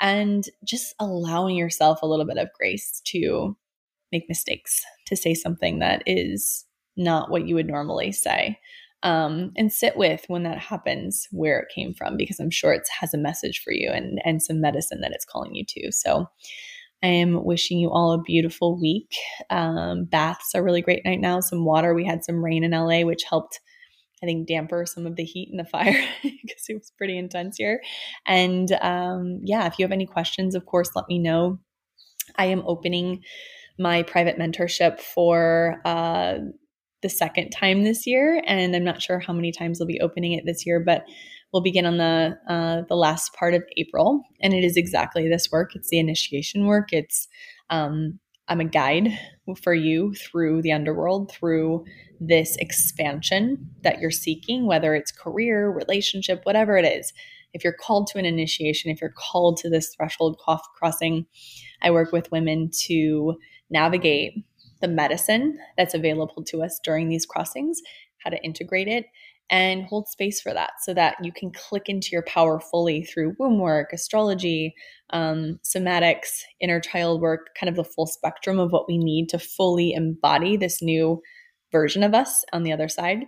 And 0.00 0.44
just 0.64 0.94
allowing 0.98 1.56
yourself 1.56 2.02
a 2.02 2.06
little 2.06 2.26
bit 2.26 2.38
of 2.38 2.48
grace 2.58 3.00
to 3.06 3.56
make 4.12 4.28
mistakes, 4.28 4.82
to 5.06 5.16
say 5.16 5.34
something 5.34 5.78
that 5.78 6.02
is 6.06 6.64
not 6.96 7.30
what 7.30 7.46
you 7.46 7.54
would 7.54 7.66
normally 7.66 8.12
say 8.12 8.58
um, 9.04 9.52
and 9.56 9.70
sit 9.70 9.96
with 9.96 10.24
when 10.28 10.42
that 10.44 10.58
happens 10.58 11.28
where 11.30 11.60
it 11.60 11.72
came 11.72 11.92
from 11.92 12.16
because 12.16 12.40
i'm 12.40 12.50
sure 12.50 12.72
it 12.72 12.82
has 13.00 13.12
a 13.14 13.18
message 13.18 13.60
for 13.62 13.72
you 13.72 13.90
and 13.90 14.20
and 14.24 14.42
some 14.42 14.60
medicine 14.60 15.00
that 15.02 15.12
it's 15.12 15.26
calling 15.26 15.54
you 15.54 15.64
to. 15.68 15.92
So 15.92 16.26
i 17.02 17.06
am 17.06 17.44
wishing 17.44 17.78
you 17.78 17.90
all 17.90 18.12
a 18.12 18.22
beautiful 18.22 18.80
week. 18.80 19.12
Um, 19.50 20.06
baths 20.06 20.54
are 20.54 20.64
really 20.64 20.80
great 20.80 21.02
right 21.04 21.20
now. 21.20 21.40
Some 21.40 21.64
water 21.64 21.94
we 21.94 22.04
had 22.04 22.24
some 22.24 22.42
rain 22.42 22.64
in 22.64 22.70
la 22.72 23.02
which 23.02 23.24
helped 23.28 23.60
I 24.24 24.26
think 24.26 24.48
damper 24.48 24.86
some 24.86 25.06
of 25.06 25.16
the 25.16 25.24
heat 25.24 25.50
and 25.50 25.60
the 25.60 25.64
fire 25.70 26.02
because 26.22 26.64
it 26.68 26.74
was 26.74 26.90
pretty 26.96 27.18
intense 27.18 27.58
here. 27.58 27.82
And 28.26 28.72
um, 28.80 29.40
yeah, 29.44 29.66
if 29.66 29.78
you 29.78 29.84
have 29.84 29.92
any 29.92 30.06
questions, 30.06 30.54
of 30.54 30.64
course, 30.64 30.90
let 30.96 31.08
me 31.08 31.18
know. 31.18 31.58
I 32.36 32.46
am 32.46 32.62
opening 32.66 33.22
my 33.78 34.02
private 34.02 34.38
mentorship 34.38 35.00
for 35.00 35.80
uh, 35.84 36.38
the 37.02 37.08
second 37.10 37.50
time 37.50 37.84
this 37.84 38.06
year, 38.06 38.42
and 38.46 38.74
I'm 38.74 38.84
not 38.84 39.02
sure 39.02 39.18
how 39.18 39.34
many 39.34 39.52
times 39.52 39.78
we'll 39.78 39.86
be 39.86 40.00
opening 40.00 40.32
it 40.32 40.46
this 40.46 40.64
year, 40.64 40.80
but 40.80 41.04
we'll 41.52 41.62
begin 41.62 41.84
on 41.84 41.98
the 41.98 42.38
uh, 42.48 42.82
the 42.88 42.96
last 42.96 43.34
part 43.34 43.52
of 43.52 43.62
April, 43.76 44.22
and 44.40 44.54
it 44.54 44.64
is 44.64 44.78
exactly 44.78 45.28
this 45.28 45.50
work. 45.52 45.74
It's 45.74 45.90
the 45.90 45.98
initiation 45.98 46.66
work. 46.66 46.92
It's 46.92 47.28
um, 47.68 48.20
I'm 48.48 48.60
a 48.60 48.64
guide 48.64 49.08
for 49.62 49.74
you 49.74 50.14
through 50.14 50.62
the 50.62 50.72
underworld, 50.72 51.30
through 51.30 51.84
this 52.20 52.56
expansion 52.56 53.70
that 53.82 54.00
you're 54.00 54.10
seeking, 54.10 54.66
whether 54.66 54.94
it's 54.94 55.12
career, 55.12 55.70
relationship, 55.70 56.40
whatever 56.44 56.76
it 56.76 56.84
is. 56.84 57.12
If 57.52 57.64
you're 57.64 57.72
called 57.72 58.08
to 58.08 58.18
an 58.18 58.24
initiation, 58.24 58.90
if 58.90 59.00
you're 59.00 59.14
called 59.16 59.56
to 59.58 59.70
this 59.70 59.94
threshold 59.94 60.38
crossing, 60.76 61.26
I 61.82 61.90
work 61.90 62.12
with 62.12 62.32
women 62.32 62.70
to 62.86 63.36
navigate 63.70 64.44
the 64.80 64.88
medicine 64.88 65.58
that's 65.76 65.94
available 65.94 66.42
to 66.44 66.62
us 66.62 66.80
during 66.84 67.08
these 67.08 67.24
crossings, 67.24 67.80
how 68.18 68.30
to 68.30 68.42
integrate 68.42 68.88
it, 68.88 69.06
and 69.50 69.84
hold 69.84 70.08
space 70.08 70.40
for 70.40 70.54
that 70.54 70.72
so 70.80 70.94
that 70.94 71.16
you 71.22 71.30
can 71.30 71.50
click 71.52 71.88
into 71.88 72.08
your 72.12 72.22
power 72.22 72.58
fully 72.58 73.04
through 73.04 73.36
womb 73.38 73.58
work, 73.58 73.92
astrology, 73.92 74.74
um, 75.10 75.60
somatics, 75.62 76.42
inner 76.60 76.80
child 76.80 77.20
work, 77.20 77.48
kind 77.58 77.68
of 77.68 77.76
the 77.76 77.84
full 77.84 78.06
spectrum 78.06 78.58
of 78.58 78.72
what 78.72 78.88
we 78.88 78.98
need 78.98 79.28
to 79.28 79.38
fully 79.38 79.92
embody 79.92 80.56
this 80.56 80.80
new 80.80 81.20
version 81.70 82.02
of 82.02 82.14
us 82.14 82.44
on 82.52 82.62
the 82.62 82.72
other 82.72 82.88
side. 82.88 83.24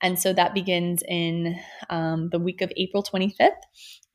And 0.00 0.18
so 0.18 0.32
that 0.32 0.54
begins 0.54 1.02
in 1.08 1.58
um, 1.90 2.28
the 2.30 2.38
week 2.38 2.60
of 2.60 2.72
April 2.76 3.02
25th, 3.02 3.50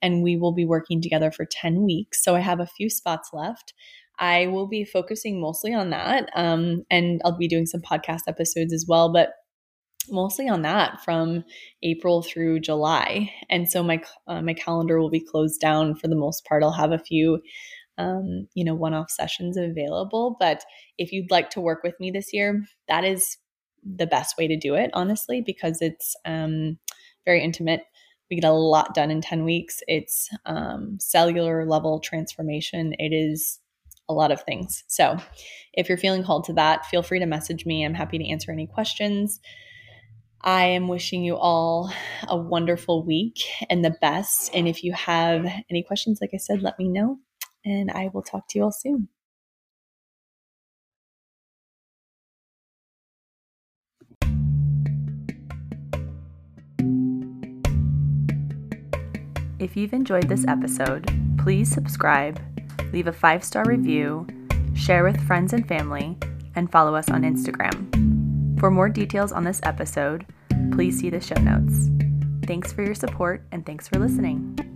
and 0.01 0.23
we 0.23 0.37
will 0.37 0.53
be 0.53 0.65
working 0.65 1.01
together 1.01 1.29
for 1.29 1.45
10 1.45 1.83
weeks. 1.83 2.23
So 2.23 2.35
I 2.35 2.39
have 2.39 2.61
a 2.61 2.67
few 2.67 2.89
spots 2.89 3.31
left. 3.33 3.73
I 4.19 4.47
will 4.47 4.67
be 4.67 4.85
focusing 4.85 5.41
mostly 5.41 5.73
on 5.73 5.89
that. 5.89 6.29
Um, 6.35 6.83
and 6.89 7.19
I'll 7.25 7.37
be 7.37 7.47
doing 7.47 7.65
some 7.65 7.81
podcast 7.81 8.21
episodes 8.27 8.71
as 8.71 8.85
well, 8.87 9.11
but 9.11 9.31
mostly 10.09 10.47
on 10.49 10.61
that 10.63 11.03
from 11.03 11.43
April 11.81 12.21
through 12.21 12.59
July. 12.59 13.31
And 13.49 13.69
so 13.69 13.83
my 13.83 14.01
uh, 14.27 14.41
my 14.41 14.53
calendar 14.53 14.99
will 14.99 15.09
be 15.09 15.19
closed 15.19 15.59
down 15.59 15.95
for 15.95 16.07
the 16.07 16.15
most 16.15 16.45
part. 16.45 16.63
I'll 16.63 16.71
have 16.71 16.91
a 16.91 16.99
few 16.99 17.41
um, 17.97 18.47
you 18.55 18.65
know, 18.65 18.73
one-off 18.73 19.11
sessions 19.11 19.55
available, 19.55 20.35
but 20.39 20.63
if 20.97 21.11
you'd 21.11 21.29
like 21.29 21.49
to 21.51 21.61
work 21.61 21.83
with 21.83 21.93
me 21.99 22.09
this 22.09 22.33
year, 22.33 22.63
that 22.87 23.03
is 23.03 23.37
the 23.83 24.07
best 24.07 24.37
way 24.37 24.47
to 24.47 24.57
do 24.57 24.75
it, 24.75 24.89
honestly, 24.93 25.41
because 25.41 25.81
it's 25.81 26.15
um, 26.25 26.77
very 27.25 27.43
intimate. 27.43 27.83
We 28.29 28.39
get 28.39 28.49
a 28.49 28.53
lot 28.53 28.95
done 28.95 29.11
in 29.11 29.21
10 29.21 29.43
weeks. 29.43 29.81
It's 29.87 30.29
um, 30.45 30.97
cellular 30.99 31.65
level 31.65 31.99
transformation. 31.99 32.93
It 32.97 33.13
is 33.13 33.59
a 34.09 34.13
lot 34.13 34.31
of 34.31 34.41
things. 34.43 34.83
So 34.87 35.17
if 35.73 35.87
you're 35.87 35.97
feeling 35.97 36.23
called 36.23 36.45
to 36.45 36.53
that, 36.53 36.85
feel 36.87 37.03
free 37.03 37.19
to 37.19 37.25
message 37.25 37.65
me. 37.65 37.85
I'm 37.85 37.93
happy 37.93 38.17
to 38.17 38.27
answer 38.27 38.51
any 38.51 38.67
questions. 38.67 39.39
I 40.43 40.65
am 40.65 40.89
wishing 40.89 41.23
you 41.23 41.37
all 41.37 41.91
a 42.27 42.35
wonderful 42.35 43.05
week 43.05 43.39
and 43.69 43.83
the 43.83 43.95
best. 44.01 44.51
And 44.53 44.67
if 44.67 44.83
you 44.83 44.91
have 44.93 45.45
any 45.69 45.83
questions, 45.83 46.19
like 46.19 46.31
I 46.33 46.37
said, 46.37 46.61
let 46.61 46.77
me 46.77 46.89
know 46.89 47.19
and 47.63 47.89
I 47.91 48.09
will 48.13 48.23
talk 48.23 48.49
to 48.49 48.59
you 48.59 48.65
all 48.65 48.71
soon. 48.71 49.07
If 59.59 59.77
you've 59.77 59.93
enjoyed 59.93 60.27
this 60.27 60.45
episode, 60.45 61.09
please 61.37 61.71
subscribe 61.71 62.41
leave 62.91 63.07
a 63.07 63.13
five 63.13 63.43
star 63.43 63.65
review, 63.65 64.27
share 64.75 65.03
with 65.03 65.19
friends 65.25 65.51
and 65.51 65.67
family, 65.67 66.15
and 66.55 66.71
follow 66.71 66.95
us 66.95 67.09
on 67.09 67.23
Instagram. 67.23 68.02
For 68.63 68.71
more 68.71 68.87
details 68.87 69.33
on 69.33 69.43
this 69.43 69.59
episode, 69.63 70.25
please 70.71 70.97
see 70.97 71.09
the 71.09 71.19
show 71.19 71.35
notes. 71.35 71.89
Thanks 72.47 72.71
for 72.71 72.81
your 72.81 72.95
support 72.95 73.45
and 73.51 73.65
thanks 73.65 73.89
for 73.89 73.99
listening. 73.99 74.72